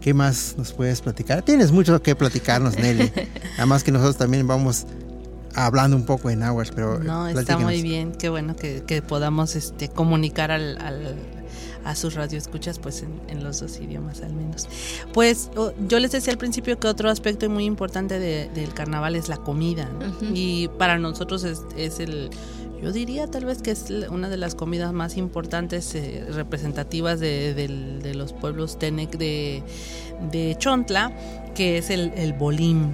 ¿Qué 0.02 0.14
más 0.14 0.56
nos 0.58 0.74
puedes 0.74 1.00
platicar? 1.00 1.44
Tienes 1.44 1.72
mucho 1.72 2.02
que 2.02 2.14
platicarnos, 2.14 2.78
Nelly. 2.78 3.10
Nada 3.54 3.66
más 3.68 3.86
que 3.86 3.94
nosotros 3.94 4.18
también 4.18 4.48
vamos 4.48 4.86
hablando 5.56 5.96
un 5.96 6.06
poco 6.06 6.30
en 6.30 6.44
aguas, 6.44 6.72
pero 6.76 7.00
No, 7.00 7.26
está 7.30 7.58
muy 7.58 7.82
bien, 7.82 8.12
qué 8.12 8.28
bueno 8.28 8.58
que, 8.58 8.84
que 8.86 9.02
podamos 9.02 9.56
este, 9.56 9.88
comunicar 9.88 10.52
al, 10.52 10.78
al- 10.82 11.16
a 11.90 11.96
sus 11.96 12.14
radioescuchas 12.16 12.78
pues 12.80 13.02
en, 13.04 13.20
en 13.30 13.44
los 13.44 13.60
dos 13.60 13.80
idiomas 13.80 14.22
al 14.22 14.34
menos. 14.34 14.68
Pues 15.14 15.50
oh, 15.56 15.72
yo 15.88 16.00
les 16.00 16.12
decía 16.12 16.32
al 16.34 16.38
principio 16.40 16.78
que 16.80 16.88
otro 16.88 17.10
aspecto 17.10 17.50
muy 17.50 17.66
importante 17.66 18.20
de- 18.20 18.50
del 18.50 18.74
carnaval 18.74 19.16
es 19.16 19.28
la 19.30 19.38
comida 19.38 19.90
y 20.34 20.68
para 20.78 20.98
nosotros 21.00 21.44
es, 21.44 21.62
es 21.78 22.00
el, 22.00 22.30
yo 22.82 22.92
diría 22.92 23.28
tal 23.28 23.46
vez 23.46 23.62
que 23.62 23.72
es 23.72 23.88
una 24.10 24.30
de 24.30 24.38
las 24.38 24.56
comidas 24.56 24.94
más 24.94 25.18
importantes 25.18 25.94
eh, 25.96 26.26
representativas 26.32 27.20
de, 27.20 28.12
los 28.16 28.34
pueblos 28.34 28.78
Tenec 28.80 29.18
de, 29.18 29.64
de 30.32 30.56
Chontla, 30.58 31.12
que 31.56 31.78
es 31.78 31.90
el, 31.90 32.12
el 32.16 32.34
bolim. 32.34 32.94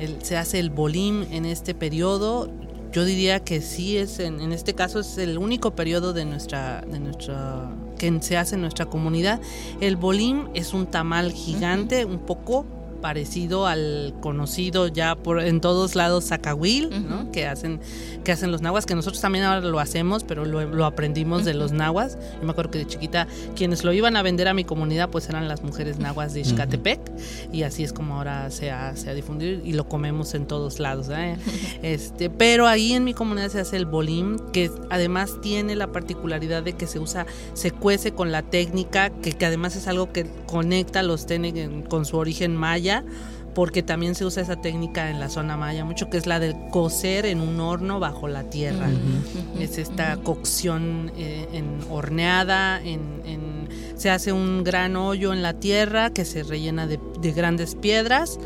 El- 0.00 0.22
se 0.24 0.36
hace 0.36 0.58
el 0.58 0.70
bolim 0.70 1.24
en 1.30 1.44
este 1.44 1.74
periodo. 1.74 2.50
Yo 2.92 3.04
diría 3.04 3.38
que 3.38 3.60
sí 3.60 3.96
es, 3.98 4.18
en, 4.18 4.40
en 4.40 4.50
este 4.52 4.74
caso 4.74 4.98
es 4.98 5.16
el 5.16 5.38
único 5.38 5.76
periodo 5.76 6.12
de 6.12 6.24
nuestra, 6.24 6.80
de 6.80 6.98
nuestra, 6.98 7.70
que 8.00 8.22
se 8.22 8.38
hace 8.38 8.54
en 8.54 8.62
nuestra 8.62 8.86
comunidad. 8.86 9.40
El 9.82 9.96
bolim 9.96 10.48
es 10.54 10.72
un 10.72 10.86
tamal 10.86 11.32
gigante, 11.32 12.06
un 12.06 12.18
poco 12.18 12.64
parecido 13.00 13.66
al 13.66 14.14
conocido 14.20 14.88
ya 14.88 15.14
por 15.16 15.40
en 15.40 15.60
todos 15.60 15.94
lados 15.94 16.26
zacahuil, 16.26 16.90
¿no? 17.08 17.20
Ujú. 17.22 17.30
que 17.32 17.46
hacen 17.46 17.80
que 18.24 18.32
hacen 18.32 18.52
los 18.52 18.60
nahuas, 18.60 18.84
que 18.84 18.94
nosotros 18.94 19.20
también 19.22 19.44
ahora 19.44 19.60
lo 19.62 19.80
hacemos, 19.80 20.24
pero 20.24 20.44
lo, 20.44 20.62
lo 20.66 20.84
aprendimos 20.84 21.44
de 21.46 21.54
los 21.54 21.72
nahuas. 21.72 22.18
Yo 22.38 22.44
me 22.44 22.50
acuerdo 22.52 22.70
que 22.70 22.78
de 22.78 22.86
chiquita 22.86 23.26
quienes 23.56 23.82
lo 23.82 23.92
iban 23.94 24.16
a 24.16 24.22
vender 24.22 24.46
a 24.48 24.54
mi 24.54 24.64
comunidad 24.64 25.08
pues 25.08 25.28
eran 25.28 25.48
las 25.48 25.62
mujeres 25.62 25.98
nahuas 25.98 26.34
de 26.34 26.40
Ixcatepec 26.40 27.00
y 27.52 27.62
así 27.62 27.82
es 27.82 27.92
como 27.94 28.16
ahora 28.16 28.50
se 28.50 28.70
ha, 28.70 28.94
se 28.96 29.08
ha 29.08 29.14
difundido 29.14 29.60
y 29.64 29.72
lo 29.72 29.88
comemos 29.88 30.34
en 30.34 30.46
todos 30.46 30.78
lados. 30.80 31.08
¿eh? 31.10 31.36
Este, 31.82 32.28
pero 32.30 32.66
ahí 32.66 32.92
en 32.92 33.04
mi 33.04 33.14
comunidad 33.14 33.48
se 33.48 33.60
hace 33.60 33.76
el 33.76 33.86
bolim, 33.86 34.38
que 34.52 34.70
además 34.90 35.32
tiene 35.40 35.74
la 35.76 35.86
particularidad 35.92 36.62
de 36.62 36.74
que 36.74 36.86
se 36.86 36.98
usa, 36.98 37.26
se 37.54 37.70
cuece 37.70 38.12
con 38.12 38.32
la 38.32 38.42
técnica, 38.42 39.10
que, 39.10 39.32
que 39.32 39.46
además 39.46 39.76
es 39.76 39.86
algo 39.88 40.12
que 40.12 40.26
conecta 40.46 41.02
los 41.02 41.26
Tenec 41.26 41.56
en- 41.56 41.82
con 41.82 42.04
su 42.04 42.16
origen 42.18 42.54
maya 42.54 42.89
porque 43.54 43.82
también 43.82 44.14
se 44.14 44.24
usa 44.24 44.42
esa 44.44 44.56
técnica 44.56 45.10
en 45.10 45.18
la 45.18 45.28
zona 45.28 45.56
maya 45.56 45.84
mucho, 45.84 46.08
que 46.08 46.16
es 46.18 46.26
la 46.26 46.38
de 46.38 46.54
cocer 46.70 47.26
en 47.26 47.40
un 47.40 47.58
horno 47.60 47.98
bajo 47.98 48.28
la 48.28 48.44
tierra. 48.44 48.88
Es 49.58 49.76
esta 49.78 50.16
cocción 50.18 51.10
eh, 51.16 51.48
en 51.52 51.78
horneada, 51.90 52.80
en, 52.80 53.00
en- 53.24 53.68
se 53.96 54.08
hace 54.10 54.32
un 54.32 54.62
gran 54.64 54.96
hoyo 54.96 55.32
en 55.32 55.42
la 55.42 55.54
tierra 55.54 56.10
que 56.10 56.24
se 56.24 56.42
rellena 56.44 56.86
de, 56.86 56.98
de 57.20 57.32
grandes 57.32 57.74
piedras 57.74 58.38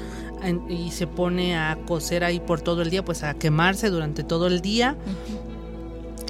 en- 0.43 0.69
y 0.71 0.91
se 0.91 1.07
pone 1.07 1.57
a 1.57 1.79
cocer 1.87 2.25
ahí 2.25 2.41
por 2.41 2.61
todo 2.63 2.83
el 2.83 2.91
día, 2.91 3.05
pues 3.05 3.23
a 3.23 3.35
quemarse 3.35 3.91
durante 3.91 4.25
todo 4.25 4.47
el 4.47 4.61
día. 4.63 4.97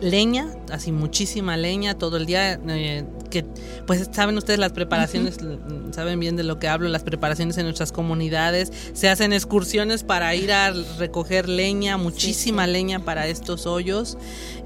Leña, 0.04 0.48
así 0.70 0.92
muchísima 0.92 1.56
leña 1.56 1.94
todo 1.98 2.16
el 2.18 2.26
día, 2.26 2.60
eh, 2.68 3.04
que 3.30 3.44
pues 3.86 4.08
saben 4.12 4.36
ustedes 4.36 4.58
las 4.60 4.72
preparaciones, 4.72 5.38
l- 5.38 5.58
saben 5.92 6.20
bien 6.20 6.36
de 6.36 6.44
lo 6.44 6.58
que 6.58 6.68
hablo, 6.68 6.88
las 6.88 7.02
preparaciones 7.02 7.56
en 7.58 7.64
nuestras 7.64 7.90
comunidades, 7.90 8.70
se 8.92 9.08
hacen 9.08 9.32
excursiones 9.32 10.04
para 10.04 10.34
ir 10.34 10.52
a 10.52 10.72
recoger 10.98 11.48
leña, 11.48 11.96
muchísima 11.96 12.66
leña 12.66 13.00
para 13.00 13.26
estos 13.28 13.66
hoyos, 13.66 14.18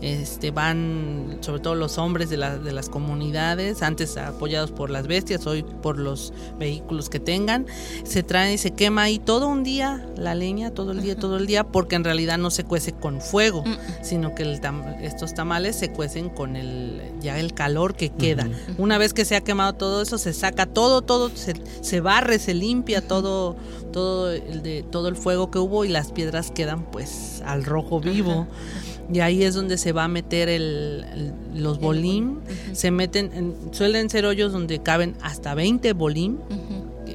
este 0.02 0.50
van 0.50 1.38
sobre 1.40 1.60
todo 1.60 1.74
los 1.76 1.98
hombres 1.98 2.30
de, 2.30 2.36
la- 2.36 2.58
de 2.58 2.72
las 2.72 2.88
comunidades, 2.88 3.82
antes 3.82 4.16
apoyados 4.16 4.70
por 4.72 4.90
las 4.90 5.06
bestias, 5.06 5.46
hoy 5.46 5.62
por 5.62 5.98
los 5.98 6.32
vehículos 6.58 7.08
que 7.08 7.20
tengan, 7.20 7.66
se 8.04 8.22
trae 8.22 8.54
y 8.54 8.58
se 8.58 8.72
quema 8.72 9.02
ahí 9.02 9.18
todo 9.18 9.46
un 9.48 9.62
día 9.62 10.04
la 10.16 10.34
leña, 10.34 10.72
todo 10.72 10.92
el 10.92 11.00
día, 11.02 11.16
todo 11.16 11.36
el 11.36 11.46
día, 11.46 11.64
porque 11.64 11.94
en 11.96 12.04
realidad 12.04 12.38
no 12.38 12.50
se 12.50 12.64
cuece 12.64 12.92
con 12.92 13.20
fuego, 13.20 13.64
sino 14.02 14.34
que 14.34 14.42
el 14.42 14.60
tam- 14.60 14.96
estos 15.28 15.36
tamales 15.36 15.76
se 15.76 15.90
cuecen 15.90 16.28
con 16.30 16.56
el 16.56 17.00
ya 17.20 17.38
el 17.38 17.52
calor 17.54 17.94
que 17.94 18.10
queda. 18.10 18.48
Una 18.78 18.98
vez 18.98 19.12
que 19.12 19.24
se 19.24 19.36
ha 19.36 19.40
quemado 19.42 19.74
todo 19.74 20.02
eso, 20.02 20.18
se 20.18 20.32
saca 20.32 20.66
todo, 20.66 21.02
todo, 21.02 21.30
se, 21.34 21.54
se 21.80 22.00
barre, 22.00 22.38
se 22.38 22.54
limpia 22.54 23.00
todo, 23.06 23.56
todo 23.92 24.30
el 24.32 24.62
de 24.62 24.82
todo 24.82 25.08
el 25.08 25.16
fuego 25.16 25.50
que 25.50 25.58
hubo 25.58 25.84
y 25.84 25.88
las 25.88 26.12
piedras 26.12 26.50
quedan 26.50 26.84
pues 26.90 27.42
al 27.44 27.64
rojo 27.64 28.00
vivo. 28.00 28.46
Y 29.12 29.20
ahí 29.20 29.42
es 29.42 29.54
donde 29.54 29.78
se 29.78 29.92
va 29.92 30.04
a 30.04 30.08
meter 30.08 30.48
el, 30.50 31.06
el- 31.14 31.62
los 31.62 31.78
bolim. 31.80 32.40
Se 32.72 32.90
meten, 32.90 33.30
en- 33.32 33.54
suelen 33.72 34.10
ser 34.10 34.26
hoyos 34.26 34.52
donde 34.52 34.80
caben 34.82 35.16
hasta 35.22 35.54
20 35.54 35.92
bolim. 35.94 36.36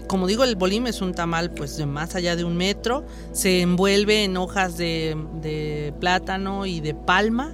Como 0.07 0.28
digo, 0.28 0.43
el 0.43 0.55
bolim 0.55 0.88
es 0.88 1.01
un 1.01 1.14
tamal 1.14 1.51
pues 1.51 1.78
de 1.78 1.86
más 1.86 2.16
allá 2.16 2.36
de 2.36 2.43
un 2.43 2.55
metro. 2.57 3.03
Se 3.32 3.61
envuelve 3.61 4.24
en 4.24 4.38
hojas 4.38 4.76
de, 4.78 5.16
de 5.41 5.93
plátano 5.99 6.66
y 6.66 6.82
de 6.82 6.93
palma, 6.95 7.53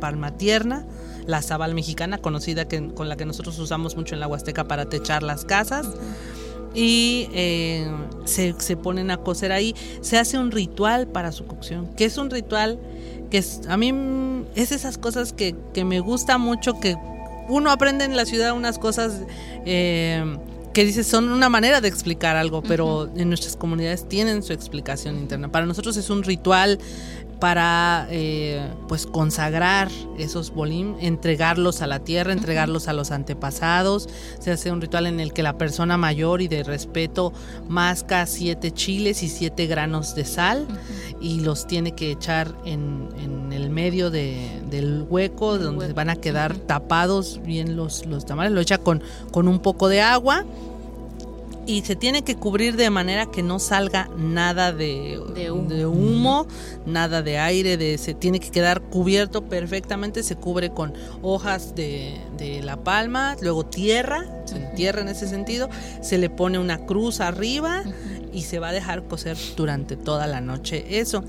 palma 0.00 0.36
tierna. 0.36 0.84
La 1.26 1.42
zabal 1.42 1.74
mexicana, 1.74 2.18
conocida 2.18 2.66
que, 2.66 2.88
con 2.94 3.08
la 3.08 3.16
que 3.16 3.26
nosotros 3.26 3.58
usamos 3.58 3.96
mucho 3.96 4.14
en 4.14 4.20
la 4.20 4.26
Huasteca 4.26 4.64
para 4.64 4.86
techar 4.86 5.22
las 5.22 5.44
casas. 5.44 5.86
Y 6.74 7.28
eh, 7.32 7.88
se, 8.24 8.54
se 8.58 8.76
ponen 8.76 9.10
a 9.10 9.18
cocer 9.18 9.52
ahí. 9.52 9.74
Se 10.00 10.18
hace 10.18 10.38
un 10.38 10.50
ritual 10.50 11.06
para 11.06 11.32
su 11.32 11.46
cocción, 11.46 11.86
que 11.94 12.06
es 12.06 12.16
un 12.16 12.30
ritual 12.30 12.78
que 13.30 13.38
es, 13.38 13.60
a 13.68 13.76
mí 13.76 13.92
es 14.56 14.72
esas 14.72 14.98
cosas 14.98 15.32
que, 15.32 15.54
que 15.72 15.84
me 15.84 16.00
gusta 16.00 16.36
mucho, 16.36 16.80
que 16.80 16.96
uno 17.48 17.70
aprende 17.70 18.04
en 18.04 18.16
la 18.16 18.26
ciudad 18.26 18.52
unas 18.54 18.78
cosas 18.78 19.22
eh, 19.64 20.36
que 20.72 20.84
dices 20.84 21.06
son 21.06 21.28
una 21.28 21.48
manera 21.48 21.80
de 21.80 21.88
explicar 21.88 22.36
algo, 22.36 22.62
pero 22.62 23.10
en 23.16 23.28
nuestras 23.28 23.56
comunidades 23.56 24.08
tienen 24.08 24.42
su 24.42 24.52
explicación 24.52 25.18
interna. 25.18 25.50
Para 25.50 25.66
nosotros 25.66 25.96
es 25.96 26.10
un 26.10 26.22
ritual 26.22 26.78
para 27.40 28.06
eh, 28.10 28.60
pues 28.86 29.06
consagrar 29.06 29.88
esos 30.18 30.52
bolim, 30.52 30.94
entregarlos 31.00 31.80
a 31.82 31.86
la 31.86 31.98
tierra, 32.00 32.32
entregarlos 32.32 32.86
a 32.86 32.92
los 32.92 33.10
antepasados. 33.10 34.08
Se 34.38 34.50
hace 34.52 34.70
un 34.70 34.80
ritual 34.80 35.06
en 35.06 35.18
el 35.20 35.32
que 35.32 35.42
la 35.42 35.56
persona 35.58 35.96
mayor 35.96 36.42
y 36.42 36.48
de 36.48 36.62
respeto 36.62 37.32
masca 37.68 38.26
siete 38.26 38.70
chiles 38.70 39.22
y 39.22 39.28
siete 39.28 39.66
granos 39.66 40.14
de 40.14 40.24
sal 40.24 40.66
y 41.20 41.40
los 41.40 41.66
tiene 41.66 41.92
que 41.92 42.10
echar 42.12 42.54
en, 42.64 43.08
en 43.18 43.52
el 43.52 43.70
medio 43.70 44.10
de- 44.10 44.60
del 44.70 45.06
hueco 45.08 45.58
donde 45.58 45.86
hueco. 45.86 45.94
van 45.94 46.10
a 46.10 46.16
quedar 46.16 46.54
tapados 46.56 47.40
bien 47.42 47.74
los, 47.76 48.04
los 48.06 48.26
tamales. 48.26 48.52
Lo 48.52 48.60
echa 48.60 48.78
con, 48.78 49.02
con 49.32 49.48
un 49.48 49.60
poco 49.60 49.88
de 49.88 50.02
agua 50.02 50.44
y 51.66 51.82
se 51.82 51.96
tiene 51.96 52.22
que 52.22 52.36
cubrir 52.36 52.76
de 52.76 52.90
manera 52.90 53.26
que 53.26 53.42
no 53.42 53.58
salga 53.58 54.08
nada 54.16 54.72
de, 54.72 55.20
De 55.34 55.50
humo. 55.50 55.68
de 55.68 55.86
humo, 55.86 56.46
nada 56.86 57.22
de 57.22 57.38
aire, 57.38 57.76
de, 57.76 57.98
se 57.98 58.14
tiene 58.14 58.40
que 58.40 58.50
quedar 58.50 58.80
cubierto 58.80 59.44
perfectamente, 59.44 60.22
se 60.22 60.36
cubre 60.36 60.70
con 60.70 60.94
hojas 61.22 61.74
de, 61.74 62.20
de 62.36 62.62
la 62.62 62.76
palma, 62.76 63.36
luego 63.40 63.66
tierra, 63.66 64.24
se 64.46 64.56
entierra 64.56 65.02
en 65.02 65.08
ese 65.08 65.28
sentido, 65.28 65.68
se 66.00 66.18
le 66.18 66.30
pone 66.30 66.58
una 66.58 66.78
cruz 66.86 67.20
arriba 67.20 67.84
y 68.32 68.42
se 68.42 68.58
va 68.58 68.68
a 68.68 68.72
dejar 68.72 69.02
cocer 69.04 69.36
durante 69.56 69.96
toda 69.96 70.26
la 70.26 70.40
noche 70.40 70.84
eso. 71.00 71.24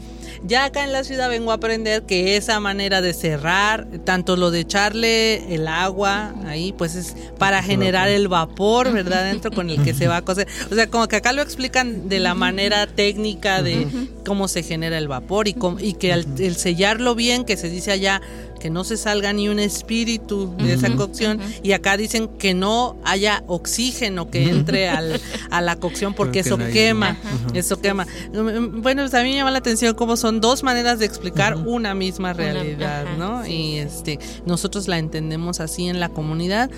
Ya 0.46 0.66
acá 0.66 0.84
en 0.84 0.92
la 0.92 1.04
ciudad 1.04 1.30
vengo 1.30 1.52
a 1.52 1.56
aprender 1.56 2.04
que 2.04 2.38
esa 2.38 2.60
manera 2.60 3.02
de 3.02 3.14
cerrar, 3.14 3.88
tanto 4.06 4.36
lo 4.36 4.52
de 4.52 4.62
echarle 4.62 5.54
el 5.54 5.68
agua 5.68 6.34
ahí, 6.46 6.74
pues 6.78 6.96
es 6.96 7.16
para 7.38 7.62
generar 7.64 8.10
el 8.10 8.28
vapor, 8.28 8.92
¿verdad? 8.92 9.26
Dentro 9.26 9.52
con 9.52 9.70
el 9.70 9.84
que 9.84 9.94
se 9.94 10.08
va 10.08 10.18
a 10.18 10.22
cocer. 10.22 10.48
O 10.72 10.76
sea, 10.76 10.88
como 10.88 11.08
que 11.08 11.16
acá 11.18 11.34
lo 11.34 11.42
explican 11.42 12.10
de 12.10 12.20
la 12.20 12.34
manera 12.34 12.88
técnica 12.88 13.62
de 13.62 13.88
cómo 14.26 14.48
se 14.48 14.64
genera 14.64 14.98
el 14.98 15.08
vapor 15.08 15.48
y, 15.48 15.54
cómo- 15.54 15.80
y 15.80 15.94
que 15.94 16.14
al 16.14 16.26
el 16.40 16.56
sellarlo 16.56 17.16
bien, 17.16 17.46
que 17.46 17.58
se 17.58 17.70
dice 17.70 17.92
allá 17.92 18.22
que 18.62 18.70
no 18.70 18.84
se 18.84 18.96
salga 18.98 19.34
ni 19.34 19.50
un 19.50 19.60
espíritu 19.60 20.56
de 20.58 20.74
esa 20.74 20.90
cocción 20.96 21.40
y 21.64 21.72
acá 21.72 21.98
dicen 21.98 22.28
que 22.28 22.54
no 22.54 22.96
haya 23.04 23.44
oxígeno 23.48 24.30
que 24.30 24.50
entre 24.50 24.88
al, 24.90 25.20
a 25.50 25.62
la 25.62 25.76
cocción 25.78 26.14
porque 26.14 26.40
eso 26.40 26.58
hay- 26.58 26.72
quema, 26.72 27.18
eso 27.54 27.82
quema. 27.82 28.06
Bueno, 28.32 29.02
pues 29.04 29.14
a 29.14 29.24
mí 29.24 29.30
me 29.32 29.36
llama 29.36 29.52
la 29.52 29.58
atención 29.60 29.96
cómo 29.96 30.16
son 30.18 30.40
dos 30.42 30.64
maneras 30.64 31.00
de 31.00 31.06
explicar 31.06 31.56
una 31.58 31.94
misma 31.96 32.34
realidad, 32.34 33.06
¿no? 33.18 33.44
sí. 33.44 33.52
Y 33.52 33.78
este 33.80 34.20
nosotros 34.46 34.88
la 34.88 34.98
entendemos 35.00 35.60
así 35.60 35.88
en 35.88 36.00
la 36.00 36.10
comunidad. 36.10 36.70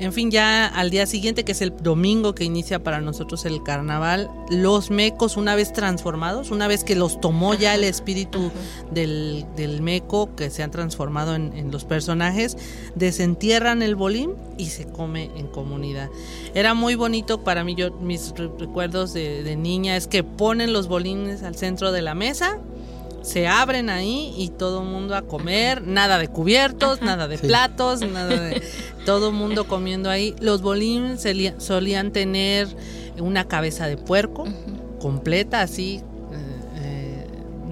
En 0.00 0.12
fin, 0.12 0.30
ya 0.30 0.66
al 0.66 0.90
día 0.90 1.06
siguiente, 1.06 1.44
que 1.44 1.52
es 1.52 1.62
el 1.62 1.72
domingo 1.76 2.34
que 2.34 2.42
inicia 2.42 2.82
para 2.82 3.00
nosotros 3.00 3.44
el 3.44 3.62
carnaval, 3.62 4.28
los 4.50 4.90
mecos, 4.90 5.36
una 5.36 5.54
vez 5.54 5.72
transformados, 5.72 6.50
una 6.50 6.66
vez 6.66 6.82
que 6.82 6.96
los 6.96 7.20
tomó 7.20 7.54
ya 7.54 7.76
el 7.76 7.84
espíritu 7.84 8.50
del, 8.90 9.46
del 9.56 9.82
meco, 9.82 10.34
que 10.34 10.50
se 10.50 10.64
han 10.64 10.72
transformado 10.72 11.36
en, 11.36 11.52
en 11.56 11.70
los 11.70 11.84
personajes, 11.84 12.56
desentierran 12.96 13.82
el 13.82 13.94
bolín 13.94 14.32
y 14.58 14.66
se 14.66 14.84
come 14.86 15.30
en 15.36 15.46
comunidad. 15.46 16.10
Era 16.54 16.74
muy 16.74 16.96
bonito 16.96 17.44
para 17.44 17.62
mí, 17.62 17.76
yo 17.76 17.92
mis 17.92 18.34
re- 18.36 18.50
recuerdos 18.58 19.12
de, 19.14 19.44
de 19.44 19.54
niña 19.54 19.96
es 19.96 20.08
que 20.08 20.24
ponen 20.24 20.72
los 20.72 20.88
bolines 20.88 21.44
al 21.44 21.54
centro 21.54 21.92
de 21.92 22.02
la 22.02 22.16
mesa, 22.16 22.58
se 23.24 23.48
abren 23.48 23.90
ahí 23.90 24.32
y 24.36 24.50
todo 24.50 24.82
el 24.82 24.88
mundo 24.88 25.16
a 25.16 25.22
comer, 25.22 25.82
nada 25.86 26.18
de 26.18 26.28
cubiertos, 26.28 27.00
nada 27.02 27.26
de 27.26 27.38
Sí. 27.38 27.46
platos, 27.46 28.00
nada 28.12 28.28
de 28.40 28.62
todo 29.06 29.28
el 29.30 29.34
mundo 29.34 29.66
comiendo 29.66 30.10
ahí. 30.10 30.34
Los 30.40 30.62
bolines 30.62 31.22
solía- 31.22 31.58
solían 31.58 32.12
tener 32.12 32.68
una 33.18 33.48
cabeza 33.48 33.86
de 33.86 33.96
puerco 33.96 34.44
completa 35.00 35.60
así. 35.62 36.00
eh, 36.32 36.76
eh, 36.82 37.26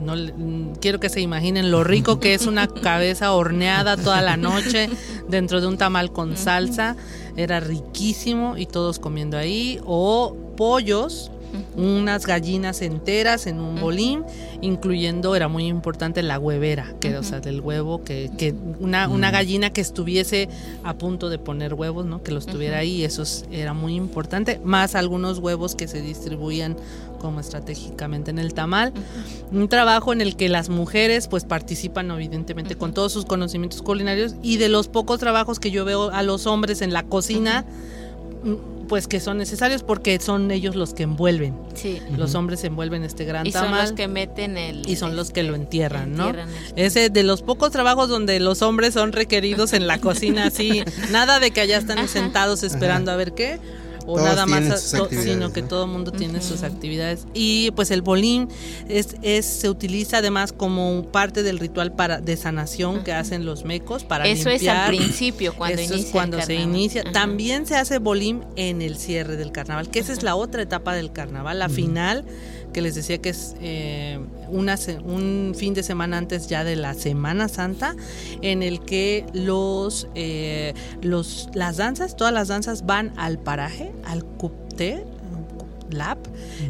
no 0.05 0.17
le- 0.17 0.33
mm, 0.33 0.75
quiero 0.81 0.99
que 1.01 1.09
se 1.09 1.21
imaginen 1.21 1.71
lo 1.71 1.85
rico 1.85 2.19
que 2.21 2.35
es 2.35 2.47
una 2.47 2.67
cabeza 2.83 3.33
horneada 3.33 3.97
toda 3.97 4.21
la 4.23 4.37
noche 4.37 4.89
dentro 5.29 5.61
de 5.61 5.67
un 5.67 5.77
tamal 5.79 6.13
con 6.13 6.37
salsa. 6.37 6.97
Era 7.37 7.61
riquísimo 7.61 8.57
y 8.59 8.67
todos 8.67 8.99
comiendo 8.99 9.37
ahí. 9.39 9.81
O 9.87 10.37
pollos, 10.57 11.31
unas 11.77 12.27
gallinas 12.27 12.83
enteras 12.83 13.47
en 13.47 13.61
un 13.61 13.81
bolín, 13.81 14.25
incluyendo, 14.61 15.35
era 15.37 15.49
muy 15.49 15.67
importante, 15.67 16.23
la 16.23 16.39
huevera, 16.39 16.95
que 17.01 17.17
o 17.17 17.23
sea, 17.23 17.41
del 17.41 17.61
huevo, 17.61 18.03
que, 18.05 18.31
que 18.39 18.55
una, 18.81 19.09
una 19.09 19.31
gallina 19.31 19.71
que 19.71 19.81
estuviese 19.81 20.49
a 20.85 20.95
punto 20.95 21.29
de 21.29 21.39
poner 21.39 21.75
huevos, 21.75 22.07
¿no? 22.07 22.23
Que 22.23 22.33
los 22.33 22.47
tuviera 22.47 22.79
ahí, 22.79 23.05
eso 23.05 23.23
es- 23.23 23.45
era 23.51 23.75
muy 23.75 23.95
importante, 23.97 24.61
más 24.65 24.95
algunos 24.95 25.39
huevos 25.39 25.75
que 25.75 25.89
se 25.89 26.01
distribuían 26.03 26.77
como 27.21 27.39
estratégicamente 27.41 28.31
en 28.33 28.39
el 28.41 28.53
tamal. 28.53 28.93
Un 29.53 29.69
trabajo 29.69 30.13
en 30.13 30.21
el 30.21 30.35
que 30.35 30.49
las 30.49 30.69
mujeres 30.69 31.29
pues 31.29 31.45
participan 31.45 32.11
evidentemente 32.11 32.75
con 32.77 32.93
todos 32.95 33.13
sus 33.13 33.25
conocimientos 33.25 33.81
culinarios 33.83 34.35
y 34.43 34.57
de 34.57 34.69
los 34.69 34.89
pocos 34.89 35.21
trabajos 35.21 35.61
que 35.61 35.71
yo 35.71 35.85
veo 35.85 36.11
a 36.11 36.23
los 36.25 36.47
hombres 36.47 36.83
en 36.83 36.93
la 36.93 37.05
cocina, 37.05 37.65
mm, 38.43 38.55
pues 38.89 39.09
que 39.09 39.21
son 39.21 39.39
necesarios 39.39 39.83
porque 39.83 40.19
son 40.21 40.51
ellos 40.51 40.75
los 40.77 40.95
que 40.95 41.03
envuelven. 41.05 41.55
Sí. 41.75 42.01
Los 42.17 42.35
hombres 42.35 42.63
envuelven 42.65 43.03
este 43.05 43.25
gran 43.25 43.47
Y 43.47 43.53
son 43.53 43.63
tamal 43.65 43.83
los 43.83 43.93
que 43.93 44.09
meten 44.09 44.57
el. 44.59 44.89
y 44.89 44.97
son 44.97 45.17
los 45.17 45.31
que 45.31 45.43
lo 45.43 45.51
este, 45.55 45.63
entierran, 45.65 46.13
¿no? 46.15 46.29
entierran 46.29 46.49
el- 46.77 46.85
Ese 46.85 47.11
de 47.11 47.23
los 47.23 47.43
pocos 47.43 47.71
trabajos 47.71 48.09
donde 48.09 48.39
los 48.41 48.63
hombres 48.63 48.95
son 48.95 49.13
requeridos 49.13 49.73
en 49.73 49.87
la 49.87 49.99
cocina, 49.99 50.47
así, 50.47 50.83
nada 51.11 51.41
de 51.41 51.51
que 51.51 51.61
allá 51.61 51.79
están 51.79 51.99
Ajá. 51.99 52.09
sentados 52.09 52.63
esperando 52.63 53.11
a 53.11 53.17
ver 53.17 53.33
qué, 53.33 53.59
o 54.07 54.15
Todos 54.17 54.23
nada 54.23 54.47
más, 54.47 54.71
a- 54.71 54.77
sino 55.09 55.53
que 55.53 55.63
¿no? 55.63 55.69
todo 55.69 55.85
el 55.85 55.91
mundo 55.91 56.13
tiene 56.13 56.41
sus 56.43 56.63
actividades. 56.63 57.27
Y 57.35 57.71
pues 57.73 57.91
el 57.91 58.03
bolín 58.03 58.49
es, 58.89 59.17
es 59.23 59.47
se 59.47 59.69
utiliza 59.69 60.19
además 60.19 60.53
como 60.53 61.05
parte 61.11 61.43
del 61.43 61.59
ritual 61.59 61.93
para 61.93 62.21
de 62.21 62.37
sanación 62.37 63.05
que 63.05 63.13
hacen 63.13 63.45
los 63.45 63.65
mecos 63.65 64.05
para 64.05 64.27
Eso 64.27 64.49
es 64.49 64.63
limpiar. 64.63 64.77
al 64.91 64.97
principio, 64.97 65.55
cuando 65.55 65.81
Eso 65.81 65.95
inicia. 65.95 66.07
es 66.07 66.13
cuando 66.13 66.37
el 66.39 66.43
se 66.45 66.55
inicia. 66.55 67.05
También 67.13 67.67
se 67.67 67.77
hace 67.77 67.99
bolín 67.99 68.45
en 68.57 68.83
el 68.83 68.97
cierre 68.97 69.37
del 69.37 69.53
carnaval, 69.53 69.89
que 69.91 69.99
esa 70.01 70.13
es 70.13 70.23
la 70.23 70.35
otra 70.35 70.63
etapa 70.63 70.95
del 70.95 71.13
carnaval, 71.13 71.59
la 71.59 71.69
final, 71.69 72.25
que 72.73 72.83
les 72.83 72.95
decía 72.95 73.19
que 73.19 73.31
es 73.31 73.55
eh, 73.61 74.19
una, 74.49 74.77
un 75.05 75.55
fin 75.57 75.75
de 75.75 75.83
semana 75.83 76.19
antes 76.19 76.49
ya 76.49 76.65
de 76.65 76.77
la 76.77 76.95
Semana 76.95 77.49
Santa, 77.49 77.97
en 78.41 78.63
el 78.63 78.81
que 78.81 79.27
los, 79.33 80.09
eh, 80.15 80.75
los 81.03 81.49
las 81.55 81.77
danzas, 81.77 82.17
todas 82.17 82.33
las 82.33 82.49
danzas 82.49 82.87
van 82.87 83.13
al 83.17 83.39
paraje, 83.39 83.93
al 84.05 84.25
cupté, 84.25 85.05
lab, 85.91 86.19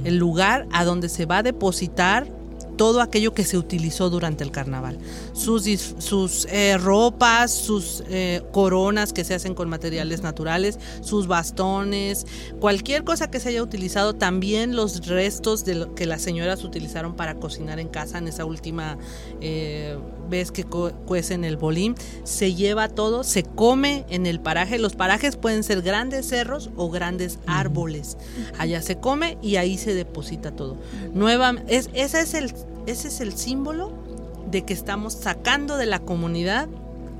el 0.04 0.16
lugar 0.16 0.66
a 0.72 0.84
donde 0.84 1.08
se 1.08 1.26
va 1.26 1.38
a 1.38 1.42
depositar 1.42 2.26
todo 2.76 3.00
aquello 3.00 3.34
que 3.34 3.44
se 3.44 3.58
utilizó 3.58 4.10
durante 4.10 4.44
el 4.44 4.50
carnaval. 4.50 4.98
Sus, 5.32 5.64
sus 5.98 6.46
eh, 6.50 6.76
ropas, 6.78 7.52
sus 7.52 8.02
eh, 8.08 8.42
coronas 8.52 9.12
que 9.12 9.24
se 9.24 9.34
hacen 9.34 9.54
con 9.54 9.68
materiales 9.68 10.22
naturales, 10.22 10.78
sus 11.00 11.26
bastones, 11.26 12.26
cualquier 12.60 13.04
cosa 13.04 13.30
que 13.30 13.40
se 13.40 13.50
haya 13.50 13.62
utilizado, 13.62 14.14
también 14.14 14.76
los 14.76 15.06
restos 15.06 15.64
de 15.64 15.74
lo 15.74 15.94
que 15.94 16.06
las 16.06 16.22
señoras 16.22 16.64
utilizaron 16.64 17.14
para 17.14 17.36
cocinar 17.36 17.78
en 17.78 17.88
casa 17.88 18.18
en 18.18 18.28
esa 18.28 18.44
última 18.44 18.98
eh, 19.40 19.98
vez 20.32 20.50
que 20.50 20.64
cu- 20.64 20.90
cuecen 21.06 21.44
el 21.44 21.56
bolín, 21.56 21.94
se 22.24 22.54
lleva 22.54 22.88
todo, 22.88 23.22
se 23.22 23.44
come 23.44 24.04
en 24.08 24.26
el 24.26 24.40
paraje. 24.40 24.80
Los 24.80 24.96
parajes 24.96 25.36
pueden 25.36 25.62
ser 25.62 25.82
grandes 25.82 26.26
cerros 26.28 26.70
o 26.74 26.90
grandes 26.90 27.38
árboles. 27.46 28.16
Allá 28.58 28.82
se 28.82 28.98
come 28.98 29.38
y 29.40 29.54
ahí 29.56 29.78
se 29.78 29.94
deposita 29.94 30.50
todo. 30.50 30.76
Nueva, 31.14 31.54
es, 31.68 31.88
ese, 31.94 32.20
es 32.22 32.34
el, 32.34 32.52
ese 32.86 33.06
es 33.06 33.20
el 33.20 33.32
símbolo 33.34 33.92
de 34.50 34.64
que 34.64 34.72
estamos 34.74 35.12
sacando 35.12 35.76
de 35.76 35.86
la 35.86 36.00
comunidad 36.00 36.68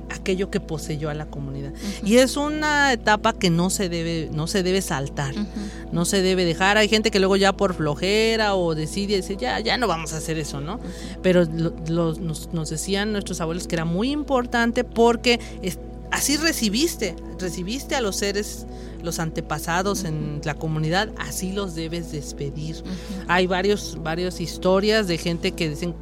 aquello 0.09 0.49
que 0.51 0.59
poseyó 0.59 1.09
a 1.09 1.13
la 1.13 1.25
comunidad. 1.25 1.71
Y 2.03 2.17
es 2.17 2.37
una 2.37 2.91
etapa 2.93 3.33
que 3.33 3.49
no 3.49 3.69
se 3.69 3.89
debe, 3.89 4.29
no 4.33 4.47
se 4.47 4.63
debe 4.63 4.81
saltar, 4.81 5.33
no 5.91 6.05
se 6.05 6.21
debe 6.21 6.45
dejar. 6.45 6.77
Hay 6.77 6.87
gente 6.89 7.11
que 7.11 7.19
luego 7.19 7.35
ya 7.35 7.53
por 7.53 7.73
flojera 7.73 8.55
o 8.55 8.75
decide 8.75 9.15
decir, 9.17 9.37
ya, 9.37 9.59
ya 9.59 9.77
no 9.77 9.87
vamos 9.87 10.13
a 10.13 10.17
hacer 10.17 10.37
eso, 10.37 10.61
¿no? 10.61 10.79
Pero 11.21 11.45
lo- 11.45 12.13
nos, 12.15 12.53
nos 12.53 12.69
decían 12.69 13.11
nuestros 13.11 13.41
abuelos 13.41 13.67
que 13.67 13.75
era 13.75 13.85
muy 13.85 14.11
importante 14.11 14.83
porque 14.83 15.39
es- 15.61 15.79
así 16.11 16.37
recibiste, 16.37 17.15
recibiste 17.39 17.95
a 17.95 18.01
los 18.01 18.15
seres, 18.17 18.67
los 19.01 19.19
antepasados 19.19 20.03
en 20.05 20.41
la 20.45 20.53
comunidad, 20.55 21.09
así 21.17 21.51
los 21.51 21.75
debes 21.75 22.11
despedir. 22.11 22.83
Hay 23.27 23.47
varios, 23.47 23.97
varias 24.01 24.39
historias 24.39 25.07
de 25.07 25.17
gente 25.17 25.51
que 25.51 25.69
dicen, 25.69 25.95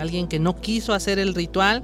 alguien 0.00 0.26
que 0.28 0.38
no 0.38 0.60
quiso 0.60 0.92
hacer 0.94 1.18
el 1.18 1.34
ritual, 1.34 1.82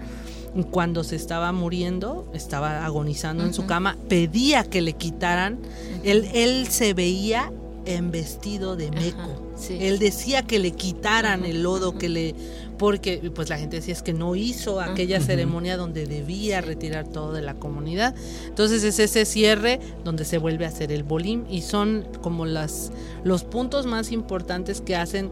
cuando 0.71 1.05
se 1.05 1.17
estaba 1.17 1.53
muriendo, 1.53 2.31
estaba 2.35 2.85
agonizando 2.85 3.45
en 3.45 3.55
su 3.55 3.67
cama, 3.67 3.97
pedía 4.09 4.65
que 4.65 4.81
le 4.81 4.95
quitaran, 4.95 5.59
él, 6.05 6.29
él 6.33 6.67
se 6.69 6.95
veía 6.95 7.53
en 7.87 8.11
vestido 8.11 8.77
de 8.77 8.91
meco. 8.91 9.53
sí. 9.57 9.79
Él 9.81 9.99
decía 9.99 10.43
que 10.43 10.59
le 10.59 10.73
quitaran 10.73 11.45
el 11.45 11.63
lodo, 11.63 11.97
que 11.97 12.09
le 12.09 12.35
porque 12.79 13.31
pues 13.35 13.51
la 13.51 13.59
gente 13.59 13.77
decía 13.77 13.93
es 13.93 14.03
que 14.03 14.13
no 14.13 14.37
hizo 14.37 14.81
aquella 14.81 15.21
ceremonia 15.21 15.77
donde 15.77 16.07
debía 16.07 16.61
retirar 16.61 17.09
todo 17.09 17.33
de 17.33 17.43
la 17.43 17.55
comunidad. 17.55 18.15
Entonces 18.47 18.85
es 18.85 18.99
ese 19.01 19.25
cierre 19.25 19.81
donde 20.05 20.25
se 20.25 20.39
vuelve 20.39 20.65
a 20.65 20.69
hacer 20.69 20.93
el 20.93 21.03
bolín 21.03 21.45
y 21.51 21.63
son 21.63 22.07
como 22.23 22.47
las 22.47 22.93
los 23.25 23.43
puntos 23.43 23.87
más 23.87 24.13
importantes 24.13 24.81
que 24.81 24.95
hacen 24.95 25.31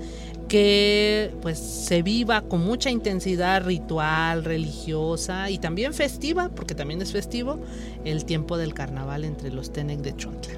que 0.48 1.34
pues 1.42 1.58
se 1.58 2.02
viva 2.02 2.42
con 2.42 2.64
mucha 2.64 2.90
intensidad 2.90 3.64
ritual, 3.64 4.44
religiosa 4.44 5.50
y 5.50 5.58
también 5.58 5.92
festiva, 5.94 6.48
porque 6.48 6.74
también 6.74 7.02
es 7.02 7.12
festivo, 7.12 7.58
el 8.04 8.24
tiempo 8.24 8.56
del 8.56 8.72
carnaval 8.74 9.24
entre 9.24 9.50
los 9.50 9.72
Tenec 9.72 10.00
de 10.00 10.14
Chontla. 10.16 10.54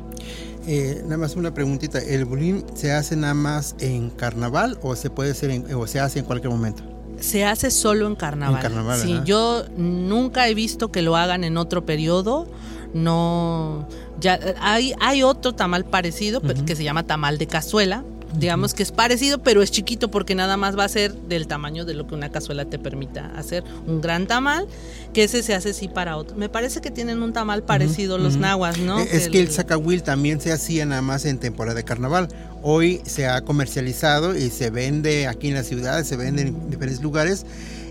Eh, 0.66 1.01
nada 1.05 1.16
más 1.16 1.36
una 1.36 1.55
preguntita. 1.55 1.99
¿El 1.99 2.26
bulín 2.26 2.64
se 2.74 2.93
hace 2.93 3.16
nada 3.16 3.32
más 3.34 3.74
en 3.80 4.11
carnaval 4.11 4.78
o 4.82 4.95
se 4.97 5.09
puede 5.09 5.30
hacer 5.30 5.51
en- 5.51 5.72
o 5.74 5.86
se 5.86 5.99
hace 6.01 6.18
en 6.18 6.26
cualquier 6.26 6.51
momento? 6.53 6.82
Se 7.20 7.45
hace 7.45 7.70
solo 7.70 8.07
en 8.07 8.14
carnaval. 8.14 8.57
En 8.57 8.62
carnaval, 8.62 9.01
Sí, 9.01 9.18
yo 9.24 9.64
nunca 9.76 10.47
he 10.49 10.55
visto 10.55 10.93
que 10.93 11.01
lo 11.03 11.16
hagan 11.16 11.43
en 11.45 11.57
otro 11.57 11.84
periodo. 11.86 12.47
no 12.95 13.86
ya 14.20 14.39
hay, 14.61 14.95
hay 15.01 15.22
otro 15.22 15.55
tamal 15.55 15.84
parecido 15.84 16.41
que 16.41 16.74
se 16.74 16.84
llama 16.84 17.03
tamal 17.07 17.36
de 17.39 17.47
cazuela. 17.47 18.03
Digamos 18.37 18.74
que 18.74 18.83
es 18.83 18.93
parecido, 18.93 19.39
pero 19.39 19.62
es 19.62 19.70
chiquito 19.70 20.11
porque 20.11 20.35
nada 20.35 20.57
más 20.57 20.79
va 20.79 20.85
a 20.85 20.89
ser 20.89 21.14
del 21.14 21.47
tamaño 21.47 21.85
de 21.85 21.95
lo 21.95 22.07
que 22.07 22.14
una 22.14 22.31
cazuela 22.31 22.66
te 22.66 22.79
permita 22.79 23.33
hacer. 23.37 23.64
Un 23.87 24.01
gran 24.01 24.26
tamal, 24.26 24.66
que 25.14 25.24
ese 25.24 25.43
se 25.43 25.55
hace 25.55 25.70
así 25.70 25.89
para 25.89 26.16
otro. 26.16 26.37
Me 26.37 26.49
parece 26.49 26.81
que 26.81 26.91
tienen 26.91 27.22
un 27.22 27.33
tamal 27.33 27.62
parecido 27.62 28.18
los 28.18 28.37
nahuas, 28.37 28.79
¿no? 28.79 29.01
E, 29.01 29.09
es 29.16 29.29
que 29.29 29.41
el, 29.41 29.49
el 29.49 30.03
también 30.03 30.41
se 30.41 30.53
hacía 30.53 30.85
nada 30.85 31.01
más 31.01 31.24
en 31.24 31.39
temporada 31.39 31.76
de 31.76 31.85
carnaval. 31.85 32.29
Hoy 32.62 33.01
se 33.07 33.26
ha 33.26 33.41
comercializado 33.43 34.37
y 34.37 34.51
se 34.51 34.70
vende 34.70 35.26
aquí 35.26 35.49
en 35.49 35.55
la 35.55 35.62
ciudad, 35.62 36.05
se 36.05 36.16
vende 36.16 36.43
en 36.43 36.70
diferentes 36.70 37.03
lugares 37.03 37.47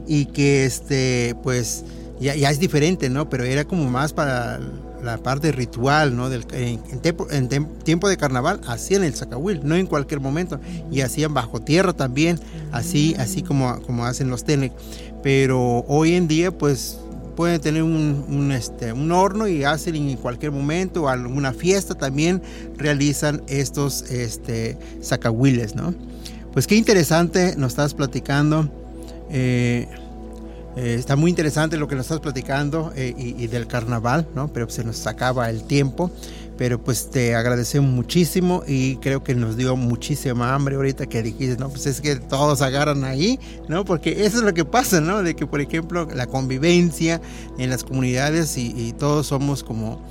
y 0.07 0.25
que 0.25 0.65
este 0.65 1.35
pues 1.41 1.83
ya, 2.19 2.35
ya 2.35 2.49
es 2.49 2.59
diferente, 2.59 3.09
¿no? 3.09 3.29
Pero 3.29 3.43
era 3.43 3.65
como 3.65 3.89
más 3.89 4.13
para 4.13 4.59
la 5.03 5.17
parte 5.17 5.51
ritual, 5.51 6.15
¿no? 6.15 6.29
Del, 6.29 6.45
en, 6.51 7.49
tiempo 7.83 8.09
de 8.09 8.17
carnaval 8.17 8.61
hacían 8.67 9.03
el 9.03 9.13
zacahuil, 9.13 9.61
no 9.63 9.75
en 9.75 9.87
cualquier 9.87 10.19
momento, 10.19 10.59
y 10.91 11.01
hacían 11.01 11.33
bajo 11.33 11.61
tierra 11.61 11.93
también, 11.93 12.39
así, 12.71 13.15
así 13.17 13.41
como, 13.41 13.81
como 13.81 14.05
hacen 14.05 14.29
los 14.29 14.43
tenec. 14.43 14.73
Pero 15.23 15.85
hoy 15.87 16.13
en 16.13 16.27
día, 16.27 16.51
pues 16.51 16.99
pueden 17.35 17.61
tener 17.61 17.83
un, 17.83 18.51
este, 18.51 18.91
un 18.93 19.11
horno 19.11 19.47
y 19.47 19.63
hacen 19.63 19.95
en 19.95 20.17
cualquier 20.17 20.51
momento, 20.51 21.07
alguna 21.07 21.53
fiesta 21.53 21.93
también 21.93 22.41
realizan 22.77 23.43
estos 23.47 24.09
este, 24.09 24.75
zacahuiles, 25.03 25.75
¿no? 25.75 25.93
Pues 26.51 26.65
qué 26.65 26.75
interesante 26.75 27.55
nos 27.55 27.73
estás 27.73 27.93
platicando. 27.93 28.67
Eh, 29.29 29.87
eh, 30.77 30.93
está 30.93 31.15
muy 31.15 31.31
interesante 31.31 31.75
lo 31.75 31.87
que 31.87 31.95
nos 31.95 32.05
estás 32.05 32.19
platicando 32.19 32.93
eh, 32.95 33.11
y, 33.17 33.47
del 33.47 33.65
carnaval, 33.65 34.27
¿no? 34.35 34.47
Pero 34.53 34.69
se 34.69 34.83
nos 34.83 35.07
acaba 35.07 35.49
el 35.49 35.63
tiempo. 35.63 36.11
Pero 36.55 36.79
pues 36.81 37.09
te 37.09 37.35
agradecemos 37.35 37.91
muchísimo 37.91 38.63
y 38.67 38.95
creo 38.97 39.23
que 39.23 39.35
nos 39.35 39.57
dio 39.57 39.75
muchísima 39.75 40.55
hambre 40.55 40.75
ahorita 40.75 41.05
que 41.05 41.21
dijiste, 41.21 41.57
no, 41.57 41.69
pues 41.69 41.85
es 41.85 42.01
que 42.01 42.15
todos 42.15 42.61
agarran 42.61 43.03
ahí, 43.05 43.39
¿no? 43.67 43.85
Porque 43.85 44.25
eso 44.25 44.37
es 44.37 44.43
lo 44.43 44.53
que 44.53 44.65
pasa, 44.65 45.01
¿no? 45.01 45.21
De 45.21 45.35
que, 45.35 45.45
por 45.45 45.61
ejemplo, 45.61 46.07
la 46.13 46.25
convivencia 46.27 47.21
en 47.57 47.69
las 47.69 47.83
comunidades 47.83 48.57
y, 48.57 48.93
todos 48.97 49.27
somos 49.27 49.63
como... 49.63 50.01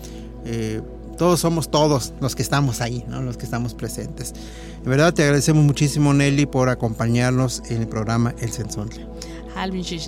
Eh, 0.44 0.80
todos 1.16 1.40
somos 1.40 1.70
todos 1.70 2.12
los 2.20 2.36
que 2.36 2.42
estamos 2.42 2.82
ahí, 2.82 3.02
¿no? 3.08 3.22
los 3.22 3.38
que 3.38 3.46
estamos 3.46 3.72
presentes. 3.72 4.34
De 4.84 4.90
verdad 4.90 5.14
te 5.14 5.22
agradecemos 5.22 5.64
muchísimo 5.64 6.12
Nelly 6.12 6.44
por 6.44 6.68
acompañarnos 6.68 7.62
en 7.70 7.80
el 7.80 7.88
programa 7.88 8.34
El 8.38 8.52
Sensontle. 8.52 9.06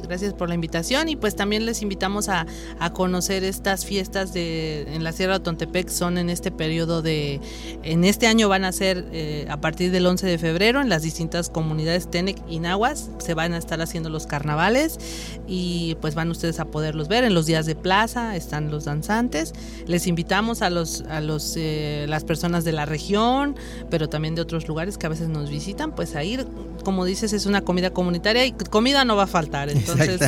Gracias 0.02 0.34
por 0.34 0.48
la 0.48 0.54
invitación 0.54 1.08
y 1.08 1.16
pues 1.16 1.34
también 1.34 1.64
les 1.64 1.80
invitamos 1.82 2.28
a, 2.28 2.46
conocer 2.92 3.44
estas 3.44 3.84
fiestas 3.84 4.32
de, 4.32 4.94
en 4.94 5.04
la 5.04 5.12
Sierra 5.12 5.38
de 5.38 5.44
Tontepec. 5.44 5.88
Son 5.88 6.18
en 6.18 6.30
este 6.30 6.50
periodo 6.50 7.02
de, 7.02 7.40
en 7.82 8.04
este 8.04 8.26
año 8.26 8.48
van 8.48 8.64
a 8.64 8.72
ser 8.72 9.06
eh, 9.12 9.46
a 9.48 9.60
partir 9.60 9.90
del 9.90 10.06
11 10.06 10.26
de 10.26 10.38
febrero 10.38 10.80
en 10.80 10.88
las 10.88 11.02
distintas 11.02 11.48
comunidades 11.48 12.10
Tenec 12.10 12.38
y 12.48 12.60
Nahuas. 12.60 13.10
Se 13.18 13.34
van 13.34 13.52
a 13.52 13.58
estar 13.58 13.80
haciendo 13.80 14.10
los 14.10 14.26
carnavales 14.26 14.98
y 15.46 15.96
pues 16.00 16.14
van 16.14 16.30
ustedes 16.30 16.60
a 16.60 16.66
poderlos 16.66 17.08
ver 17.08 17.24
en 17.24 17.34
los 17.34 17.46
días 17.46 17.66
de 17.66 17.74
plaza. 17.74 18.36
Están 18.36 18.70
los 18.70 18.84
danzantes. 18.84 19.54
Les 19.86 20.06
invitamos 20.06 20.62
a 20.62 20.70
los, 20.70 21.02
a 21.02 21.20
los, 21.20 21.54
eh, 21.56 22.06
las 22.08 22.24
personas 22.24 22.64
de 22.64 22.72
la 22.72 22.86
región, 22.86 23.56
pero 23.90 24.08
también 24.08 24.34
de 24.34 24.42
otros 24.42 24.68
lugares 24.68 24.98
que 24.98 25.06
a 25.06 25.10
veces 25.10 25.28
nos 25.28 25.50
visitan, 25.50 25.94
pues 25.94 26.14
a 26.16 26.24
ir. 26.24 26.46
Como 26.84 27.04
dices, 27.04 27.32
es 27.32 27.46
una 27.46 27.62
comida 27.62 27.90
comunitaria 27.90 28.46
y 28.46 28.52
comida 28.52 29.04
no 29.04 29.16
va 29.16 29.24
a 29.24 29.26
faltar. 29.38 29.70
Entonces, 29.70 30.20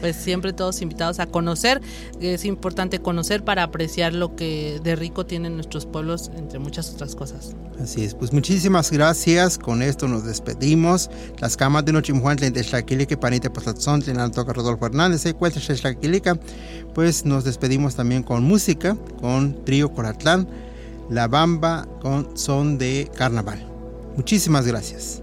pues 0.00 0.16
siempre 0.16 0.52
todos 0.52 0.82
invitados 0.82 1.18
a 1.18 1.26
conocer. 1.26 1.80
Es 2.20 2.44
importante 2.44 3.00
conocer 3.00 3.44
para 3.44 3.64
apreciar 3.64 4.14
lo 4.14 4.36
que 4.36 4.80
de 4.84 4.94
rico 4.94 5.26
tienen 5.26 5.56
nuestros 5.56 5.84
pueblos, 5.86 6.30
entre 6.36 6.58
muchas 6.60 6.90
otras 6.90 7.16
cosas. 7.16 7.56
Así 7.82 8.04
es, 8.04 8.14
pues 8.14 8.32
muchísimas 8.32 8.92
gracias. 8.92 9.58
Con 9.58 9.82
esto 9.82 10.06
nos 10.06 10.24
despedimos. 10.24 11.10
Las 11.40 11.56
camas 11.56 11.84
de 11.84 11.92
Nochimjuan, 11.92 12.36
que 12.36 13.16
Panite 13.16 13.50
Pasatzón, 13.50 14.02
Toca 14.30 14.52
Rodolfo 14.52 14.86
Hernández, 14.86 15.24
pues 16.94 17.24
nos 17.24 17.44
despedimos 17.44 17.96
también 17.96 18.22
con 18.22 18.44
música, 18.44 18.96
con 19.20 19.64
Trío 19.64 19.92
Coratlán, 19.92 20.46
La 21.10 21.26
Bamba 21.26 21.88
con 22.00 22.36
son 22.36 22.78
de 22.78 23.10
carnaval. 23.16 23.66
Muchísimas 24.16 24.66
gracias. 24.66 25.22